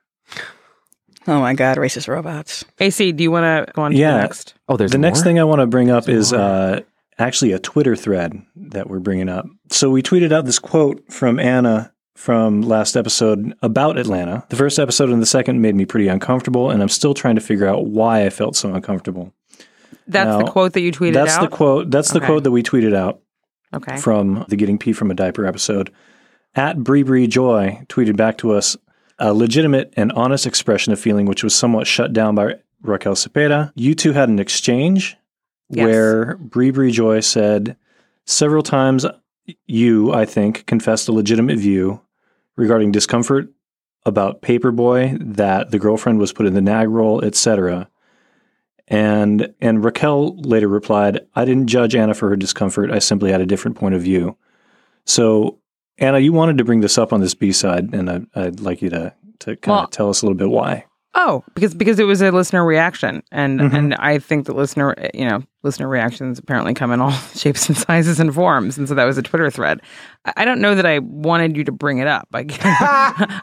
Oh 1.29 1.39
my 1.39 1.55
God, 1.55 1.79
racist 1.79 2.09
robots. 2.09 2.65
AC, 2.81 3.13
do 3.13 3.23
you 3.23 3.31
want 3.31 3.45
to 3.45 3.73
go 3.75 3.83
on 3.83 3.93
to 3.93 3.97
the 3.97 4.03
next? 4.03 4.55
Oh, 4.69 4.77
there's 4.77 4.91
the 4.91 4.99
next 4.99 5.21
more? 5.21 5.25
thing 5.25 5.39
I 5.39 5.45
want 5.45 5.61
to 5.61 5.69
bring 5.69 5.89
up 5.89 6.09
is 6.09 6.33
uh, 6.33 6.81
actually 7.17 7.53
a 7.53 7.61
Twitter 7.61 7.95
thread 7.95 8.43
that 8.57 8.91
we're 8.91 8.99
bringing 8.99 9.29
up. 9.29 9.47
So 9.71 9.89
we 9.89 10.03
tweeted 10.03 10.33
out 10.33 10.47
this 10.47 10.59
quote 10.59 11.13
from 11.13 11.39
Anna 11.39 11.93
from 12.17 12.63
last 12.63 12.97
episode 12.97 13.55
about 13.63 13.99
Atlanta. 13.99 14.45
The 14.49 14.57
first 14.57 14.81
episode 14.81 15.11
and 15.11 15.23
the 15.23 15.27
second 15.27 15.63
made 15.63 15.77
me 15.77 15.85
pretty 15.85 16.09
uncomfortable, 16.09 16.71
and 16.73 16.83
I'm 16.83 16.89
still 16.89 17.15
trying 17.15 17.37
to 17.37 17.41
figure 17.41 17.69
out 17.69 17.87
why 17.87 18.27
I 18.27 18.31
felt 18.31 18.57
so 18.57 18.75
uncomfortable. 18.75 19.33
That's 20.09 20.43
the 20.43 20.51
quote 20.51 20.73
that 20.73 20.81
you 20.81 20.91
tweeted 20.91 21.13
That's 21.13 21.37
out. 21.37 21.43
the 21.43 21.57
quote. 21.57 21.91
That's 21.93 22.11
the 22.11 22.21
quote 22.21 22.43
that 22.43 22.51
we 22.51 22.65
tweeted 22.65 22.97
out 22.97 23.21
okay. 23.73 23.97
from 23.99 24.45
the 24.49 24.57
Getting 24.57 24.79
Pee 24.79 24.93
from 24.93 25.13
a 25.13 25.15
Diaper 25.15 25.47
episode. 25.47 25.93
At 26.59 26.83
Bree 26.83 27.05
Bree 27.05 27.29
Joy 27.29 27.85
tweeted 27.89 28.17
back 28.17 28.37
to 28.39 28.51
us 28.51 28.77
a 29.17 29.33
legitimate 29.33 29.95
and 29.97 30.11
honest 30.11 30.45
expression 30.45 30.93
of 30.93 30.99
feeling, 30.99 31.27
which 31.27 31.45
was 31.45 31.55
somewhat 31.55 31.87
shut 31.87 32.13
down 32.13 32.35
by 32.35 32.57
Raquel 32.83 33.15
Cepeda. 33.15 33.71
You 33.77 33.95
two 33.95 34.13
had 34.13 34.29
an 34.29 34.41
exchange 34.41 35.17
Yes. 35.71 35.85
where 35.85 36.37
Bree 36.39 36.73
Bree 36.73 36.91
Joy 36.91 37.21
said 37.21 37.77
several 38.27 38.65
times, 38.65 39.07
you, 39.67 40.13
I 40.13 40.25
think, 40.25 40.67
confessed 40.67 41.07
a 41.07 41.13
legitimate 41.13 41.59
view 41.59 42.01
regarding 42.57 42.91
discomfort 42.91 43.53
about 44.05 44.43
Paper 44.43 44.73
Boi, 44.73 45.17
that 45.21 45.71
the 45.71 45.79
girlfriend 45.79 46.19
was 46.19 46.33
put 46.33 46.47
in 46.47 46.55
the 46.55 46.61
nag 46.61 46.89
role, 46.89 47.25
etc. 47.25 47.89
And 48.89 49.55
and 49.61 49.85
Raquel 49.85 50.37
later 50.39 50.67
replied, 50.67 51.21
I 51.37 51.45
didn't 51.45 51.69
judge 51.69 51.95
Anna 51.95 52.15
for 52.15 52.29
her 52.31 52.37
discomfort. 52.37 52.91
I 52.91 52.99
simply 52.99 53.31
had 53.31 53.41
a 53.41 53.47
different 53.47 53.77
point 53.77 53.95
of 53.95 54.03
view. 54.03 54.37
So 55.05 55.58
Anna, 55.99 56.19
you 56.19 56.33
wanted 56.33 56.59
to 56.59 56.65
bring 56.65 56.81
this 56.81 56.99
up 56.99 57.13
on 57.13 57.21
this 57.21 57.35
B 57.35 57.53
side, 57.53 57.93
and 57.95 58.11
I, 58.11 58.21
I'd 58.35 58.61
like 58.61 58.83
you 58.83 58.91
to 58.91 59.13
to 59.41 59.57
kind 59.57 59.75
Well- 59.77 59.85
of 59.85 59.91
tell 59.91 60.09
us 60.11 60.23
a 60.23 60.27
little 60.27 60.37
bit 60.39 60.51
why. 60.51 60.85
Oh, 61.15 61.43
because 61.55 61.75
because 61.75 61.99
it 61.99 62.05
was 62.05 62.21
a 62.23 62.31
listener 62.31 62.65
reaction, 62.65 63.23
and 63.33 63.59
Mhm. 63.59 63.73
and 63.75 63.95
I 63.95 64.19
think 64.19 64.47
that 64.47 64.55
listener 64.55 64.95
you 65.15 65.27
know 65.29 65.43
listener 65.65 65.89
reactions 65.89 66.39
apparently 66.39 66.75
come 66.75 66.93
in 66.93 67.01
all 67.01 67.11
shapes 67.35 67.69
and 67.69 67.77
sizes 67.77 68.21
and 68.21 68.33
forms, 68.33 68.79
and 68.79 68.87
so 68.89 68.95
that 68.95 69.05
was 69.05 69.19
a 69.19 69.23
Twitter 69.23 69.51
thread. 69.51 69.81
I 70.27 70.33
I 70.37 70.45
don't 70.45 70.61
know 70.61 70.75
that 70.77 70.87
I 70.87 71.01
wanted 71.01 71.57
you 71.57 71.65
to 71.65 71.73
bring 71.73 71.99
it 71.99 72.07
up. 72.07 72.29
I, 72.35 72.45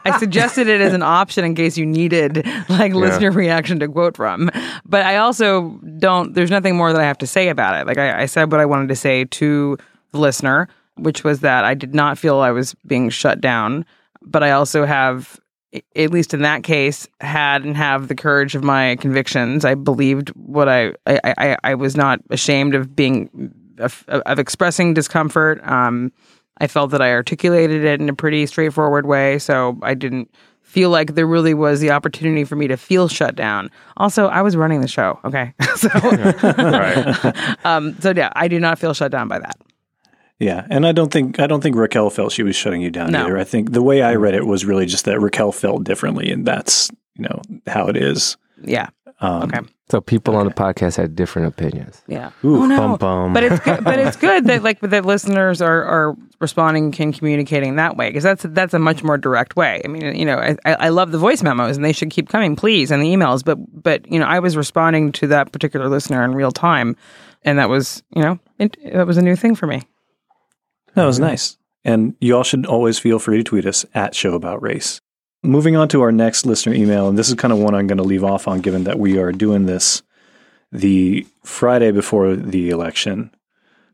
I 0.04 0.16
suggested 0.18 0.68
it 0.68 0.80
as 0.80 0.94
an 0.94 1.02
option 1.02 1.44
in 1.44 1.54
case 1.54 1.76
you 1.76 1.84
needed 1.84 2.46
like 2.70 2.94
listener 2.94 3.30
reaction 3.32 3.78
to 3.80 3.88
quote 3.88 4.16
from, 4.16 4.48
but 4.86 5.04
I 5.04 5.16
also 5.16 5.78
don't. 5.98 6.34
There's 6.34 6.50
nothing 6.50 6.76
more 6.76 6.92
that 6.92 7.00
I 7.00 7.04
have 7.04 7.18
to 7.18 7.26
say 7.26 7.48
about 7.48 7.78
it. 7.78 7.86
Like 7.86 7.98
I, 7.98 8.22
I 8.22 8.26
said 8.26 8.50
what 8.52 8.60
I 8.60 8.64
wanted 8.64 8.88
to 8.88 8.96
say 8.96 9.24
to 9.24 9.76
the 10.12 10.18
listener, 10.18 10.68
which 10.96 11.24
was 11.24 11.40
that 11.40 11.64
I 11.64 11.74
did 11.74 11.94
not 11.94 12.18
feel 12.18 12.38
I 12.38 12.50
was 12.50 12.74
being 12.86 13.10
shut 13.10 13.40
down, 13.40 13.84
but 14.22 14.42
I 14.42 14.50
also 14.50 14.84
have 14.84 15.40
at 15.94 16.10
least 16.10 16.32
in 16.32 16.42
that 16.42 16.62
case, 16.62 17.08
had 17.20 17.64
and 17.64 17.76
have 17.76 18.08
the 18.08 18.14
courage 18.14 18.54
of 18.54 18.64
my 18.64 18.96
convictions. 18.96 19.64
I 19.64 19.74
believed 19.74 20.30
what 20.30 20.68
I 20.68 20.94
I, 21.06 21.20
I, 21.24 21.56
I 21.64 21.74
was 21.74 21.96
not 21.96 22.20
ashamed 22.30 22.74
of 22.74 22.94
being 22.94 23.52
of, 23.78 24.04
of 24.08 24.38
expressing 24.38 24.94
discomfort. 24.94 25.60
Um, 25.68 26.12
I 26.58 26.66
felt 26.66 26.90
that 26.92 27.02
I 27.02 27.12
articulated 27.12 27.84
it 27.84 28.00
in 28.00 28.08
a 28.08 28.14
pretty 28.14 28.46
straightforward 28.46 29.06
way, 29.06 29.38
so 29.38 29.78
I 29.82 29.94
didn't 29.94 30.30
feel 30.62 30.90
like 30.90 31.14
there 31.14 31.26
really 31.26 31.54
was 31.54 31.80
the 31.80 31.90
opportunity 31.90 32.44
for 32.44 32.56
me 32.56 32.66
to 32.68 32.76
feel 32.76 33.08
shut 33.08 33.36
down. 33.36 33.70
Also, 33.98 34.26
I 34.26 34.42
was 34.42 34.56
running 34.56 34.80
the 34.80 34.88
show. 34.88 35.18
Okay, 35.24 35.52
so 35.76 35.88
right. 35.92 37.56
um, 37.66 37.96
so 38.00 38.12
yeah, 38.16 38.32
I 38.34 38.48
do 38.48 38.58
not 38.58 38.78
feel 38.78 38.94
shut 38.94 39.12
down 39.12 39.28
by 39.28 39.38
that. 39.38 39.56
Yeah, 40.38 40.66
and 40.68 40.86
I 40.86 40.92
don't 40.92 41.10
think 41.10 41.40
I 41.40 41.46
don't 41.46 41.62
think 41.62 41.76
Raquel 41.76 42.10
felt 42.10 42.32
she 42.32 42.42
was 42.42 42.54
shutting 42.56 42.82
you 42.82 42.90
down 42.90 43.10
No. 43.12 43.24
either. 43.24 43.38
I 43.38 43.44
think 43.44 43.72
the 43.72 43.82
way 43.82 44.02
I 44.02 44.14
read 44.16 44.34
it 44.34 44.46
was 44.46 44.64
really 44.64 44.84
just 44.86 45.04
that 45.06 45.18
Raquel 45.20 45.52
felt 45.52 45.84
differently, 45.84 46.30
and 46.30 46.44
that's 46.46 46.90
you 47.14 47.22
know 47.24 47.40
how 47.66 47.86
it 47.86 47.96
is. 47.96 48.36
Yeah. 48.62 48.88
Um, 49.20 49.44
Okay. 49.44 49.60
So 49.88 50.00
people 50.00 50.34
on 50.34 50.46
the 50.46 50.52
podcast 50.52 50.96
had 50.96 51.14
different 51.14 51.46
opinions. 51.46 52.02
Yeah. 52.08 52.32
Ooh, 52.44 52.62
oh, 52.64 52.66
no. 52.66 52.76
bum, 52.76 52.96
bum. 52.96 53.32
But 53.32 53.44
it's 53.44 53.60
good, 53.60 53.84
but 53.84 54.00
it's 54.00 54.16
good 54.16 54.44
that 54.46 54.62
like 54.68 54.80
that 54.80 55.04
listeners 55.06 55.62
are 55.62 55.84
are 55.84 56.16
responding 56.40 56.92
and 56.98 57.14
communicating 57.16 57.76
that 57.76 57.96
way 57.96 58.08
because 58.10 58.24
that's 58.24 58.42
that's 58.48 58.74
a 58.74 58.78
much 58.80 59.04
more 59.04 59.16
direct 59.16 59.54
way. 59.56 59.80
I 59.84 59.88
mean, 59.88 60.14
you 60.16 60.24
know, 60.24 60.36
I, 60.38 60.56
I 60.64 60.74
I 60.74 60.88
love 60.88 61.12
the 61.12 61.18
voice 61.18 61.42
memos 61.42 61.76
and 61.76 61.84
they 61.84 61.92
should 61.92 62.10
keep 62.10 62.28
coming, 62.28 62.56
please, 62.56 62.90
and 62.90 63.00
the 63.00 63.06
emails. 63.06 63.44
But 63.44 63.58
but 63.80 64.10
you 64.10 64.18
know, 64.18 64.26
I 64.26 64.40
was 64.40 64.56
responding 64.56 65.12
to 65.12 65.28
that 65.28 65.52
particular 65.52 65.88
listener 65.88 66.24
in 66.24 66.34
real 66.34 66.50
time, 66.52 66.96
and 67.44 67.58
that 67.58 67.68
was 67.70 68.02
you 68.14 68.20
know 68.22 68.38
it, 68.58 68.76
that 68.92 69.06
was 69.06 69.16
a 69.16 69.22
new 69.22 69.36
thing 69.36 69.54
for 69.54 69.66
me. 69.68 69.82
That 70.96 71.04
was 71.04 71.16
mm-hmm. 71.16 71.26
nice. 71.26 71.56
And 71.84 72.16
you 72.20 72.36
all 72.36 72.42
should 72.42 72.66
always 72.66 72.98
feel 72.98 73.20
free 73.20 73.36
to 73.36 73.44
tweet 73.44 73.66
us 73.66 73.86
at 73.94 74.14
Show 74.14 74.34
About 74.34 74.60
Race. 74.60 75.00
Moving 75.44 75.76
on 75.76 75.88
to 75.90 76.02
our 76.02 76.10
next 76.10 76.44
listener 76.44 76.74
email, 76.74 77.08
and 77.08 77.16
this 77.16 77.28
is 77.28 77.34
kind 77.34 77.52
of 77.52 77.60
one 77.60 77.74
I'm 77.74 77.86
going 77.86 77.98
to 77.98 78.04
leave 78.04 78.24
off 78.24 78.48
on 78.48 78.60
given 78.60 78.84
that 78.84 78.98
we 78.98 79.18
are 79.18 79.30
doing 79.30 79.66
this 79.66 80.02
the 80.72 81.24
Friday 81.44 81.92
before 81.92 82.34
the 82.34 82.70
election. 82.70 83.30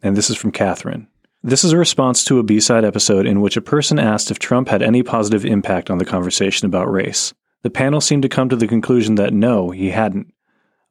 And 0.03 0.17
this 0.17 0.31
is 0.31 0.37
from 0.37 0.53
Catherine. 0.53 1.09
This 1.43 1.65
is 1.65 1.73
a 1.73 1.77
response 1.77 2.25
to 2.25 2.39
a 2.39 2.45
B 2.45 2.61
side 2.61 2.85
episode 2.85 3.27
in 3.27 3.41
which 3.41 3.57
a 3.57 3.61
person 3.61 3.99
asked 3.99 4.31
if 4.31 4.39
Trump 4.39 4.69
had 4.69 4.81
any 4.81 5.03
positive 5.03 5.45
impact 5.45 5.91
on 5.91 5.99
the 5.99 6.05
conversation 6.05 6.67
about 6.67 6.91
race. 6.91 7.35
The 7.63 7.71
panel 7.71 8.01
seemed 8.01 8.23
to 8.23 8.29
come 8.29 8.49
to 8.49 8.57
the 8.57 8.69
conclusion 8.69 9.17
that 9.17 9.35
no, 9.35 9.71
he 9.71 9.91
hadn't. 9.91 10.33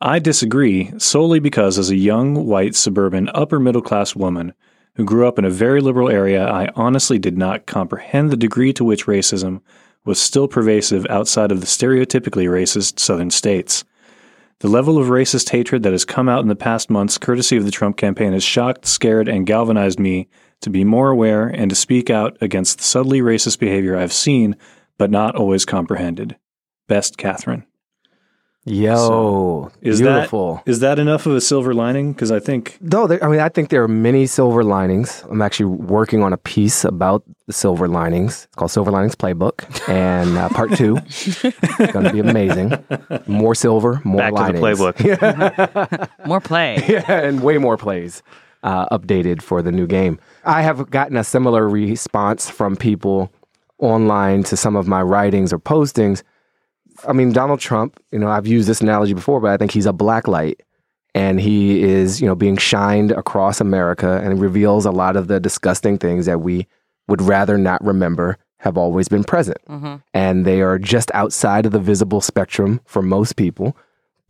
I 0.02 0.20
disagree 0.20 0.92
solely 0.98 1.40
because, 1.40 1.80
as 1.80 1.90
a 1.90 1.96
young, 1.96 2.46
white, 2.46 2.76
suburban, 2.76 3.30
upper 3.34 3.60
middle 3.60 3.82
class 3.82 4.16
woman 4.16 4.54
who 4.96 5.06
grew 5.06 5.28
up 5.28 5.40
in 5.40 5.46
a 5.46 5.50
very 5.50 5.82
liberal 5.82 6.10
area, 6.10 6.48
I 6.48 6.70
honestly 6.76 7.18
did 7.18 7.38
not 7.38 7.66
comprehend 7.66 8.30
the 8.30 8.38
degree 8.38 8.74
to 8.74 8.84
which 8.84 9.06
racism 9.06 9.62
was 10.04 10.20
still 10.20 10.48
pervasive 10.48 11.06
outside 11.10 11.52
of 11.52 11.62
the 11.62 11.68
stereotypically 11.68 12.48
racist 12.48 13.00
southern 13.00 13.32
states. 13.32 13.84
The 14.60 14.68
level 14.68 14.98
of 14.98 15.08
racist 15.08 15.50
hatred 15.50 15.84
that 15.84 15.92
has 15.92 16.06
come 16.06 16.30
out 16.30 16.42
in 16.42 16.48
the 16.48 16.56
past 16.56 16.90
months, 16.90 17.18
courtesy 17.18 17.58
of 17.58 17.66
the 17.66 17.72
Trump 17.72 17.98
campaign, 17.98 18.34
has 18.34 18.44
shocked, 18.44 18.86
scared, 18.86 19.28
and 19.28 19.48
galvanized 19.48 20.00
me 20.00 20.28
to 20.62 20.70
be 20.70 20.84
more 20.84 21.10
aware 21.10 21.48
and 21.48 21.70
to 21.70 21.76
speak 21.76 22.10
out 22.10 22.38
against 22.42 22.78
the 22.78 22.84
subtly 22.84 23.22
racist 23.22 23.60
behavior 23.60 23.98
I've 23.98 24.14
seen, 24.14 24.56
but 24.98 25.10
not 25.10 25.36
always 25.36 25.66
comprehended. 25.66 26.38
Best, 26.88 27.18
Catherine. 27.18 27.66
Yo, 28.64 29.72
Is 29.82 30.00
beautiful. 30.02 30.56
that 30.64 30.70
is 30.70 30.80
that 30.82 31.00
enough 31.00 31.26
of 31.26 31.34
a 31.36 31.42
silver 31.42 31.74
lining? 31.74 32.14
Because 32.14 32.32
I 32.32 32.40
think 32.40 32.78
No, 32.80 33.08
there, 33.08 33.24
I 33.24 33.28
mean, 33.28 33.40
I 33.40 33.50
think 33.50 33.70
there 33.70 33.82
are 33.84 33.88
many 33.88 34.28
silver 34.28 34.64
linings. 34.64 35.24
I'm 35.32 35.42
actually 35.42 35.66
working 35.66 36.22
on 36.22 36.32
a 36.32 36.38
piece 36.38 36.86
about 36.86 37.24
the 37.48 37.54
silver 37.54 37.88
linings. 37.88 38.44
It's 38.46 38.56
called 38.56 38.70
Silver 38.70 38.92
Linings 38.92 39.16
Playbook, 39.16 39.90
and 39.90 40.38
uh, 40.38 40.50
part 40.50 40.74
two 40.76 40.98
is 40.98 41.92
going 41.92 42.06
to 42.06 42.14
be 42.14 42.20
amazing. 42.20 42.74
More 43.26 43.56
silver, 43.56 44.00
more 44.04 44.18
Back 44.20 44.30
to 44.36 44.54
the 44.54 44.60
linings. 44.62 44.80
playbook. 44.80 46.10
More 46.28 46.40
play. 46.40 46.84
yeah, 46.88 47.12
and 47.22 47.42
way 47.42 47.58
more 47.58 47.78
plays 47.78 48.22
uh, 48.62 48.86
updated 48.96 49.42
for 49.42 49.64
the 49.64 49.72
new 49.72 49.88
game. 49.88 50.20
I 50.46 50.62
have 50.62 50.88
gotten 50.92 51.18
a 51.18 51.24
similar 51.24 51.68
response 51.68 52.48
from 52.50 52.76
people 52.76 53.32
online 53.80 54.44
to 54.44 54.56
some 54.56 54.76
of 54.76 54.88
my 54.88 55.02
writings 55.02 55.52
or 55.52 55.58
postings. 55.58 56.22
I 57.08 57.14
mean, 57.14 57.32
Donald 57.32 57.60
Trump, 57.60 58.00
you 58.12 58.20
know, 58.20 58.28
I've 58.28 58.48
used 58.48 58.68
this 58.68 58.82
analogy 58.82 59.14
before, 59.14 59.40
but 59.40 59.52
I 59.52 59.58
think 59.58 59.72
he's 59.72 59.86
a 59.86 59.94
black 59.94 60.28
light 60.28 60.62
and 61.14 61.40
he 61.40 61.82
is, 61.82 62.22
you 62.22 62.28
know, 62.28 62.36
being 62.36 62.58
shined 62.58 63.12
across 63.12 63.60
America 63.60 64.22
and 64.24 64.40
reveals 64.40 64.86
a 64.86 64.92
lot 64.92 65.16
of 65.16 65.28
the 65.28 65.40
disgusting 65.40 65.98
things 65.98 66.26
that 66.26 66.42
we 66.42 66.68
would 67.08 67.22
rather 67.22 67.58
not 67.58 67.84
remember 67.84 68.38
have 68.60 68.78
always 68.78 69.08
been 69.08 69.24
present. 69.24 69.58
Mm-hmm. 69.68 69.96
And 70.14 70.46
they 70.46 70.62
are 70.62 70.78
just 70.78 71.12
outside 71.14 71.66
of 71.66 71.72
the 71.72 71.80
visible 71.80 72.22
spectrum 72.22 72.80
for 72.86 73.02
most 73.02 73.36
people. 73.36 73.76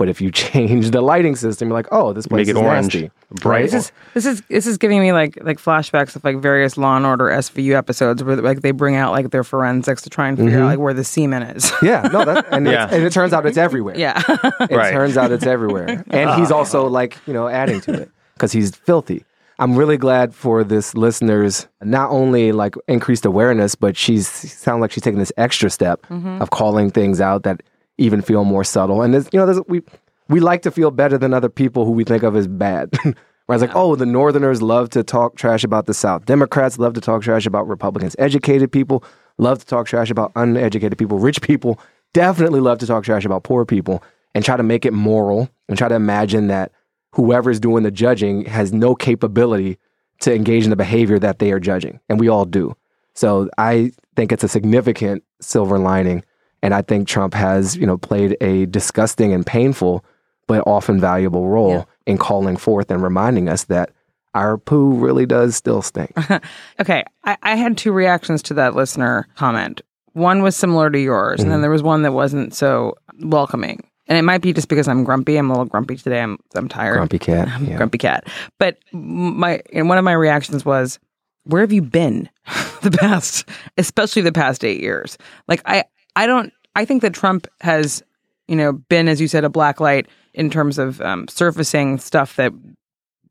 But 0.02 0.10
if 0.10 0.20
you 0.20 0.32
change 0.52 0.90
the 0.90 1.00
lighting 1.00 1.36
system, 1.36 1.68
you're 1.68 1.76
like, 1.76 1.86
oh, 1.92 2.12
this 2.12 2.26
place 2.26 2.48
Make 2.48 2.56
it 2.56 2.60
is 2.60 2.66
orange. 2.66 2.96
nasty. 2.96 3.12
Bright. 3.30 3.70
This 3.70 3.74
is 3.76 3.92
this 4.16 4.26
is 4.26 4.42
this 4.50 4.66
is 4.66 4.80
giving 4.80 5.00
me 5.00 5.12
like 5.14 5.38
like 5.44 5.60
flashbacks 5.60 6.16
of 6.16 6.24
like 6.24 6.38
various 6.38 6.76
Law 6.76 6.98
and 6.98 7.06
Order 7.06 7.26
SVU 7.26 7.76
episodes 7.76 8.24
where 8.24 8.36
like 8.38 8.62
they 8.62 8.72
bring 8.72 8.96
out 8.96 9.12
like 9.12 9.30
their 9.30 9.44
forensics 9.44 10.02
to 10.02 10.10
try 10.10 10.28
and 10.28 10.40
figure 10.40 10.54
out 10.54 10.62
mm-hmm. 10.62 10.66
like 10.70 10.80
where 10.80 10.96
the 10.96 11.04
semen 11.04 11.44
is. 11.44 11.72
Yeah, 11.84 12.10
no, 12.12 12.26
that, 12.26 12.48
and, 12.52 12.66
Yeah. 12.66 12.86
it's, 12.86 12.94
and 12.94 13.04
it 13.04 13.14
turns 13.14 13.32
out 13.32 13.46
it's 13.46 13.58
everywhere. 13.58 13.96
yeah. 13.96 14.24
it 14.28 14.76
Right. 14.76 14.92
turns 14.92 15.18
out 15.18 15.32
it's 15.32 15.46
everywhere, 15.46 16.04
and 16.10 16.32
he's 16.32 16.50
ah. 16.50 16.58
also 16.58 16.88
like 16.88 17.16
you 17.28 17.34
know 17.34 17.48
adding 17.48 17.80
to 17.82 17.94
it 17.94 18.10
because 18.34 18.52
he's 18.52 18.76
filthy. 18.76 19.24
I'm 19.60 19.76
really 19.76 19.98
glad 19.98 20.34
for 20.34 20.64
this 20.64 20.96
listeners 20.96 21.68
not 21.84 22.10
only 22.10 22.54
like 22.54 22.74
increased 22.88 23.28
awareness, 23.28 23.76
but 23.76 23.96
she's 23.96 24.28
sound 24.28 24.82
like 24.82 24.92
she's 24.92 25.04
taking 25.04 25.20
this 25.20 25.32
extra 25.38 25.70
step 25.70 26.02
mm-hmm. 26.08 26.42
of 26.42 26.50
calling 26.50 26.90
things 26.90 27.22
out 27.22 27.44
that 27.44 27.62
even 28.02 28.22
feel 28.22 28.44
more 28.44 28.64
subtle. 28.64 29.02
And 29.02 29.14
there's, 29.14 29.30
you 29.32 29.40
know, 29.40 29.46
there's, 29.46 29.62
we 29.68 29.82
we 30.30 30.40
like 30.40 30.62
to 30.64 30.72
feel 30.72 30.92
better 30.92 31.18
than 31.18 31.34
other 31.34 31.50
people 31.50 31.86
who 31.86 31.92
we 31.92 32.04
think 32.04 32.24
of 32.24 32.36
as 32.36 32.48
bad. 32.48 32.90
Where 33.46 33.56
it's 33.56 33.62
like, 33.62 33.76
oh, 33.76 33.96
the 33.96 34.06
Northerners 34.06 34.62
love 34.62 34.90
to 34.92 35.04
talk 35.04 35.36
trash 35.36 35.64
about 35.64 35.86
the 35.86 35.94
South. 35.94 36.26
Democrats 36.26 36.80
love 36.80 36.94
to 36.94 37.02
talk 37.02 37.22
trash 37.22 37.46
about 37.46 37.68
Republicans. 37.68 38.16
Educated 38.18 38.72
people 38.72 39.04
love 39.38 39.60
to 39.60 39.66
talk 39.66 39.88
trash 39.88 40.10
about 40.10 40.32
uneducated 40.36 40.98
people. 40.98 41.20
Rich 41.20 41.42
people 41.42 41.80
definitely 42.14 42.60
love 42.62 42.78
to 42.80 42.88
talk 42.88 43.04
trash 43.04 43.26
about 43.26 43.44
poor 43.44 43.66
people 43.66 44.04
and 44.34 44.46
try 44.46 44.56
to 44.56 44.64
make 44.64 44.86
it 44.86 44.94
moral 44.94 45.50
and 45.68 45.78
try 45.78 45.88
to 45.90 45.96
imagine 45.96 46.48
that 46.48 46.72
whoever's 47.14 47.60
doing 47.60 47.84
the 47.84 47.92
judging 47.92 48.46
has 48.46 48.72
no 48.72 48.96
capability 48.96 49.78
to 50.22 50.34
engage 50.34 50.64
in 50.64 50.70
the 50.70 50.76
behavior 50.76 51.20
that 51.20 51.40
they 51.40 51.52
are 51.52 51.60
judging. 51.60 52.00
And 52.08 52.20
we 52.20 52.30
all 52.30 52.46
do. 52.46 52.76
So 53.16 53.50
I 53.58 53.92
think 54.16 54.32
it's 54.32 54.44
a 54.44 54.48
significant 54.48 55.24
silver 55.42 55.78
lining. 55.78 56.24
And 56.62 56.74
I 56.74 56.82
think 56.82 57.08
Trump 57.08 57.34
has, 57.34 57.76
you 57.76 57.86
know, 57.88 57.98
played 57.98 58.38
a 58.42 58.66
disgusting 58.68 59.34
and 59.34 59.46
painful, 59.46 60.06
but 60.48 60.66
often 60.68 61.00
valuable 61.00 61.48
role 61.48 61.72
Yeah. 61.72 61.84
in 62.06 62.18
calling 62.18 62.58
forth 62.58 62.92
and 62.92 63.02
reminding 63.02 63.50
us 63.50 63.66
that 63.66 63.92
our 64.34 64.58
poo 64.58 64.94
really 64.94 65.26
does 65.26 65.56
still 65.56 65.82
stink. 65.82 66.14
Okay, 66.80 67.04
I, 67.24 67.38
I 67.44 67.56
had 67.56 67.78
two 67.78 67.92
reactions 67.92 68.42
to 68.44 68.54
that 68.56 68.76
listener 68.76 69.28
comment. 69.36 69.82
One 70.14 70.42
was 70.42 70.56
similar 70.56 70.90
to 70.90 71.00
yours, 71.00 71.40
and 71.40 71.50
then 71.50 71.58
mm-hmm. 71.58 71.62
there 71.62 71.72
was 71.72 71.84
one 71.84 72.02
that 72.04 72.12
wasn't 72.12 72.54
so 72.54 72.96
welcoming. 73.20 73.88
And 74.08 74.18
it 74.18 74.24
might 74.24 74.42
be 74.42 74.52
just 74.52 74.68
because 74.68 74.88
I'm 74.88 75.04
grumpy. 75.04 75.38
I'm 75.38 75.50
a 75.50 75.54
little 75.54 75.66
grumpy 75.66 75.96
today. 75.96 76.22
I'm 76.22 76.38
I'm 76.56 76.68
tired. 76.68 76.96
Grumpy 76.96 77.20
cat. 77.20 77.48
I'm 77.48 77.66
Yeah. 77.66 77.78
grumpy 77.78 77.98
cat. 77.98 78.28
But 78.60 78.78
my 78.92 79.62
and 79.72 79.88
one 79.88 79.98
of 79.98 80.04
my 80.04 80.12
reactions 80.14 80.66
was, 80.66 81.00
"Where 81.44 81.62
have 81.62 81.72
you 81.72 81.82
been 81.82 82.28
the 82.82 82.92
past, 82.92 83.48
especially 83.78 84.22
the 84.24 84.32
past 84.34 84.66
eight 84.66 84.82
years?" 84.82 85.18
Like 85.48 85.62
I 85.66 85.86
I 86.16 86.26
don't 86.28 86.52
I 86.76 86.86
think 86.86 87.02
that 87.02 87.14
Trump 87.14 87.48
has 87.62 88.04
you 88.48 88.56
know 88.56 88.74
been 88.74 89.08
as 89.08 89.20
you 89.22 89.28
said 89.28 89.44
a 89.44 89.50
black 89.50 89.80
light 89.80 90.08
in 90.34 90.50
terms 90.50 90.78
of 90.78 91.02
um, 91.02 91.28
surfacing 91.28 91.98
stuff 92.00 92.36
that 92.38 92.54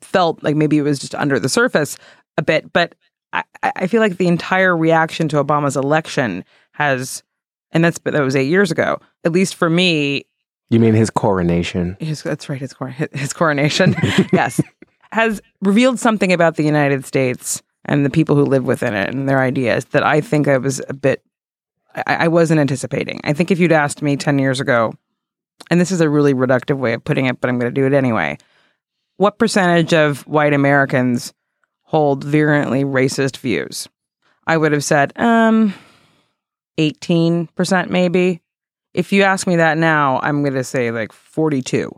felt 0.00 0.42
like 0.42 0.56
maybe 0.56 0.78
it 0.78 0.82
was 0.82 0.98
just 0.98 1.14
under 1.14 1.38
the 1.38 1.48
surface 1.48 1.96
a 2.36 2.42
bit, 2.42 2.72
but 2.72 2.94
I, 3.32 3.44
I 3.62 3.86
feel 3.86 4.00
like 4.00 4.16
the 4.16 4.26
entire 4.28 4.76
reaction 4.76 5.28
to 5.28 5.42
Obama's 5.42 5.76
election 5.76 6.44
has, 6.72 7.22
and 7.72 7.84
that's 7.84 7.98
that 8.00 8.20
was 8.22 8.34
eight 8.36 8.48
years 8.48 8.70
ago. 8.70 8.98
At 9.24 9.32
least 9.32 9.54
for 9.54 9.70
me, 9.70 10.24
You 10.68 10.80
mean 10.80 10.94
his 10.94 11.10
coronation? 11.10 11.96
his, 12.00 12.22
that's 12.22 12.48
right, 12.48 12.58
his 12.60 12.72
cor- 12.72 12.88
his 13.12 13.32
coronation, 13.32 13.94
yes, 14.32 14.60
has 15.12 15.40
revealed 15.62 15.98
something 15.98 16.32
about 16.32 16.56
the 16.56 16.64
United 16.64 17.04
States 17.04 17.62
and 17.84 18.04
the 18.04 18.10
people 18.10 18.36
who 18.36 18.44
live 18.44 18.64
within 18.64 18.94
it 18.94 19.14
and 19.14 19.28
their 19.28 19.40
ideas 19.40 19.84
that 19.86 20.02
I 20.02 20.20
think 20.20 20.48
I 20.48 20.58
was 20.58 20.80
a 20.88 20.94
bit, 20.94 21.22
I, 21.94 22.24
I 22.24 22.28
wasn't 22.28 22.60
anticipating. 22.60 23.20
I 23.24 23.32
think 23.32 23.50
if 23.50 23.58
you'd 23.58 23.72
asked 23.72 24.02
me 24.02 24.16
ten 24.16 24.38
years 24.38 24.60
ago, 24.60 24.92
and 25.70 25.80
this 25.80 25.90
is 25.90 26.00
a 26.00 26.08
really 26.08 26.34
reductive 26.34 26.78
way 26.78 26.92
of 26.94 27.04
putting 27.04 27.26
it, 27.26 27.40
but 27.40 27.48
I'm 27.48 27.58
going 27.58 27.72
to 27.72 27.80
do 27.80 27.86
it 27.86 27.92
anyway. 27.92 28.38
What 29.16 29.38
percentage 29.38 29.92
of 29.92 30.26
white 30.26 30.54
Americans 30.54 31.34
hold 31.82 32.24
virulently 32.24 32.84
racist 32.84 33.36
views? 33.36 33.88
I 34.46 34.56
would 34.56 34.72
have 34.72 34.84
said, 34.84 35.12
um, 35.16 35.74
18% 36.78 37.90
maybe. 37.90 38.40
If 38.94 39.12
you 39.12 39.22
ask 39.22 39.46
me 39.46 39.56
that 39.56 39.78
now, 39.78 40.18
I'm 40.22 40.42
going 40.42 40.54
to 40.54 40.64
say 40.64 40.90
like 40.90 41.12
42, 41.12 41.90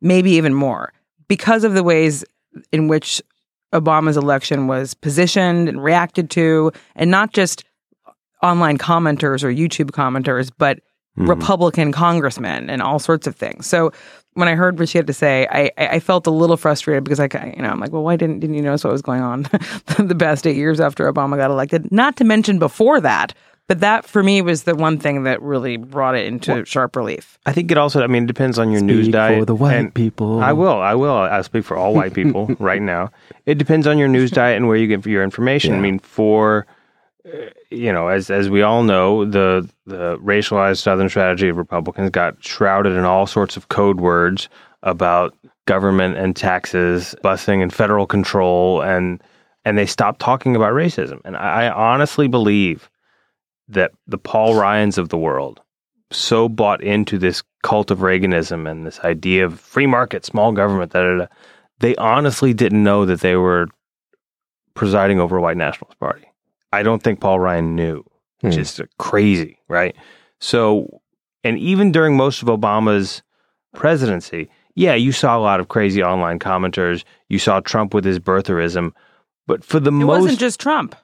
maybe 0.00 0.32
even 0.32 0.54
more, 0.54 0.92
because 1.28 1.62
of 1.62 1.74
the 1.74 1.84
ways 1.84 2.24
in 2.72 2.88
which 2.88 3.22
Obama's 3.72 4.16
election 4.16 4.66
was 4.66 4.94
positioned 4.94 5.68
and 5.68 5.82
reacted 5.82 6.30
to, 6.30 6.72
and 6.96 7.10
not 7.10 7.32
just 7.32 7.64
online 8.42 8.78
commenters 8.78 9.44
or 9.44 9.52
YouTube 9.52 9.90
commenters, 9.90 10.50
but 10.56 10.80
hmm. 11.16 11.28
Republican 11.28 11.92
congressmen 11.92 12.68
and 12.70 12.82
all 12.82 12.98
sorts 12.98 13.26
of 13.26 13.36
things. 13.36 13.66
So 13.66 13.92
when 14.34 14.48
I 14.48 14.54
heard 14.54 14.78
what 14.78 14.88
she 14.88 14.98
had 14.98 15.06
to 15.06 15.12
say, 15.12 15.46
I, 15.50 15.70
I 15.76 15.86
I 15.88 16.00
felt 16.00 16.26
a 16.26 16.30
little 16.30 16.56
frustrated 16.56 17.04
because 17.04 17.20
I, 17.20 17.28
you 17.56 17.62
know, 17.62 17.68
I'm 17.68 17.80
like, 17.80 17.92
well, 17.92 18.02
why 18.02 18.16
didn't 18.16 18.40
didn't 18.40 18.56
you 18.56 18.62
notice 18.62 18.84
what 18.84 18.92
was 18.92 19.02
going 19.02 19.22
on 19.22 19.42
the 19.98 20.16
past 20.18 20.46
eight 20.46 20.56
years 20.56 20.80
after 20.80 21.10
Obama 21.10 21.36
got 21.36 21.50
elected? 21.50 21.92
Not 21.92 22.16
to 22.16 22.24
mention 22.24 22.58
before 22.58 23.00
that, 23.00 23.34
but 23.68 23.80
that 23.80 24.04
for 24.04 24.22
me 24.22 24.42
was 24.42 24.64
the 24.64 24.74
one 24.74 24.98
thing 24.98 25.24
that 25.24 25.40
really 25.40 25.76
brought 25.76 26.14
it 26.14 26.26
into 26.26 26.64
sharp 26.64 26.96
relief. 26.96 27.38
I 27.46 27.52
think 27.52 27.70
it 27.70 27.78
also. 27.78 28.02
I 28.02 28.06
mean, 28.06 28.24
it 28.24 28.26
depends 28.26 28.58
on 28.58 28.70
your 28.70 28.82
news 28.82 29.08
diet. 29.08 29.38
for 29.38 29.44
the 29.44 29.54
white 29.54 29.76
and 29.76 29.94
people. 29.94 30.40
I 30.40 30.52
will. 30.52 30.80
I 30.80 30.94
will. 30.94 31.14
I'll 31.14 31.42
speak 31.42 31.64
for 31.64 31.76
all 31.76 31.94
white 31.94 32.14
people 32.14 32.54
right 32.58 32.82
now. 32.82 33.10
It 33.46 33.58
depends 33.58 33.86
on 33.86 33.98
your 33.98 34.08
news 34.08 34.30
diet 34.30 34.56
and 34.56 34.66
where 34.66 34.76
you 34.76 34.88
get 34.88 35.06
your 35.06 35.22
information. 35.22 35.74
I 35.74 35.80
mean, 35.80 35.98
for 35.98 36.66
you 37.70 37.92
know, 37.92 38.08
as 38.08 38.30
as 38.30 38.50
we 38.50 38.62
all 38.62 38.82
know, 38.82 39.24
the 39.24 39.68
the 39.86 40.16
racialized 40.18 40.78
Southern 40.78 41.08
strategy 41.08 41.48
of 41.48 41.56
Republicans 41.56 42.10
got 42.10 42.42
shrouded 42.42 42.92
in 42.92 43.04
all 43.04 43.26
sorts 43.26 43.56
of 43.56 43.68
code 43.68 44.00
words 44.00 44.48
about 44.82 45.34
government 45.66 46.16
and 46.16 46.34
taxes, 46.34 47.14
busing 47.22 47.62
and 47.62 47.72
federal 47.72 48.06
control, 48.06 48.82
and 48.82 49.22
and 49.64 49.78
they 49.78 49.86
stopped 49.86 50.20
talking 50.20 50.56
about 50.56 50.72
racism. 50.72 51.20
And 51.24 51.36
I, 51.36 51.66
I 51.66 51.92
honestly 51.92 52.26
believe 52.26 52.90
that 53.68 53.92
the 54.06 54.18
Paul 54.18 54.56
Ryans 54.56 54.98
of 54.98 55.08
the 55.08 55.18
world 55.18 55.60
so 56.10 56.48
bought 56.48 56.82
into 56.82 57.18
this 57.18 57.42
cult 57.62 57.90
of 57.90 58.00
Reaganism 58.00 58.68
and 58.68 58.86
this 58.86 59.00
idea 59.00 59.46
of 59.46 59.60
free 59.60 59.86
market, 59.86 60.26
small 60.26 60.52
government, 60.52 60.92
da, 60.92 61.02
da, 61.02 61.16
da, 61.18 61.26
they 61.78 61.94
honestly 61.96 62.52
didn't 62.52 62.82
know 62.82 63.06
that 63.06 63.20
they 63.20 63.36
were 63.36 63.68
presiding 64.74 65.20
over 65.20 65.36
a 65.36 65.40
white 65.40 65.56
nationalist 65.56 65.98
party. 65.98 66.31
I 66.72 66.82
don't 66.82 67.02
think 67.02 67.20
Paul 67.20 67.38
Ryan 67.40 67.74
knew, 67.76 68.04
which 68.40 68.54
Hmm. 68.54 68.60
is 68.60 68.80
crazy, 68.98 69.58
right? 69.68 69.94
So, 70.40 71.00
and 71.44 71.58
even 71.58 71.92
during 71.92 72.16
most 72.16 72.42
of 72.42 72.48
Obama's 72.48 73.22
presidency, 73.74 74.48
yeah, 74.74 74.94
you 74.94 75.12
saw 75.12 75.36
a 75.36 75.40
lot 75.40 75.60
of 75.60 75.68
crazy 75.68 76.02
online 76.02 76.38
commenters. 76.38 77.04
You 77.28 77.38
saw 77.38 77.60
Trump 77.60 77.94
with 77.94 78.04
his 78.04 78.18
birtherism, 78.18 78.92
but 79.46 79.64
for 79.64 79.80
the 79.80 79.90
It 79.90 79.94
most 79.94 80.22
wasn't 80.22 80.38
just 80.40 80.60
Trump. 80.60 80.94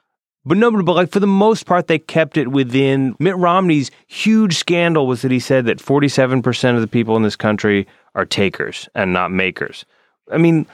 but 0.45 0.57
no, 0.57 0.71
but 0.83 0.93
like 0.95 1.11
for 1.11 1.19
the 1.19 1.27
most 1.27 1.65
part, 1.65 1.87
they 1.87 1.99
kept 1.99 2.37
it 2.37 2.47
within. 2.49 3.15
Mitt 3.19 3.37
Romney's 3.37 3.91
huge 4.07 4.55
scandal 4.57 5.05
was 5.07 5.21
that 5.21 5.31
he 5.31 5.39
said 5.39 5.65
that 5.65 5.77
47% 5.79 6.75
of 6.75 6.81
the 6.81 6.87
people 6.87 7.15
in 7.15 7.23
this 7.23 7.35
country 7.35 7.87
are 8.15 8.25
takers 8.25 8.89
and 8.95 9.13
not 9.13 9.31
makers. 9.31 9.85
I 10.31 10.37
mean, 10.37 10.65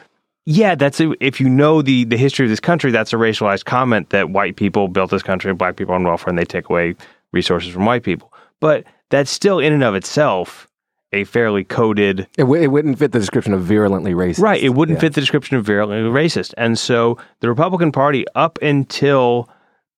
Yeah, 0.45 0.75
that's 0.75 1.01
if 1.19 1.39
you 1.39 1.49
know 1.49 1.81
the 1.81 2.03
the 2.05 2.17
history 2.17 2.45
of 2.45 2.49
this 2.51 2.59
country, 2.59 2.91
that's 2.91 3.13
a 3.13 3.15
racialized 3.15 3.65
comment 3.65 4.11
that 4.11 4.29
white 4.29 4.55
people 4.55 4.87
built 4.87 5.09
this 5.09 5.23
country 5.23 5.49
and 5.49 5.57
black 5.57 5.75
people 5.75 5.95
on 5.95 6.03
welfare 6.03 6.29
and 6.29 6.37
they 6.37 6.45
take 6.45 6.69
away 6.69 6.95
resources 7.33 7.73
from 7.73 7.85
white 7.85 8.03
people. 8.03 8.31
But 8.61 8.85
that's 9.09 9.31
still 9.31 9.59
in 9.59 9.73
and 9.73 9.83
of 9.83 9.95
itself 9.95 10.67
a 11.11 11.23
fairly 11.23 11.63
coded 11.63 12.21
It, 12.37 12.41
w- 12.41 12.61
it 12.61 12.67
wouldn't 12.67 12.99
fit 12.99 13.11
the 13.11 13.19
description 13.19 13.53
of 13.53 13.61
virulently 13.63 14.13
racist. 14.13 14.39
Right. 14.41 14.61
It 14.61 14.69
wouldn't 14.69 14.97
Yeah. 14.97 15.01
fit 15.01 15.13
the 15.13 15.21
description 15.21 15.55
of 15.57 15.65
virulently 15.65 16.09
racist. 16.11 16.53
And 16.57 16.77
so 16.77 17.17
the 17.39 17.47
Republican 17.49 17.91
Party, 17.91 18.25
up 18.35 18.59
until 18.61 19.47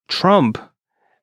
Trump, 0.08 0.58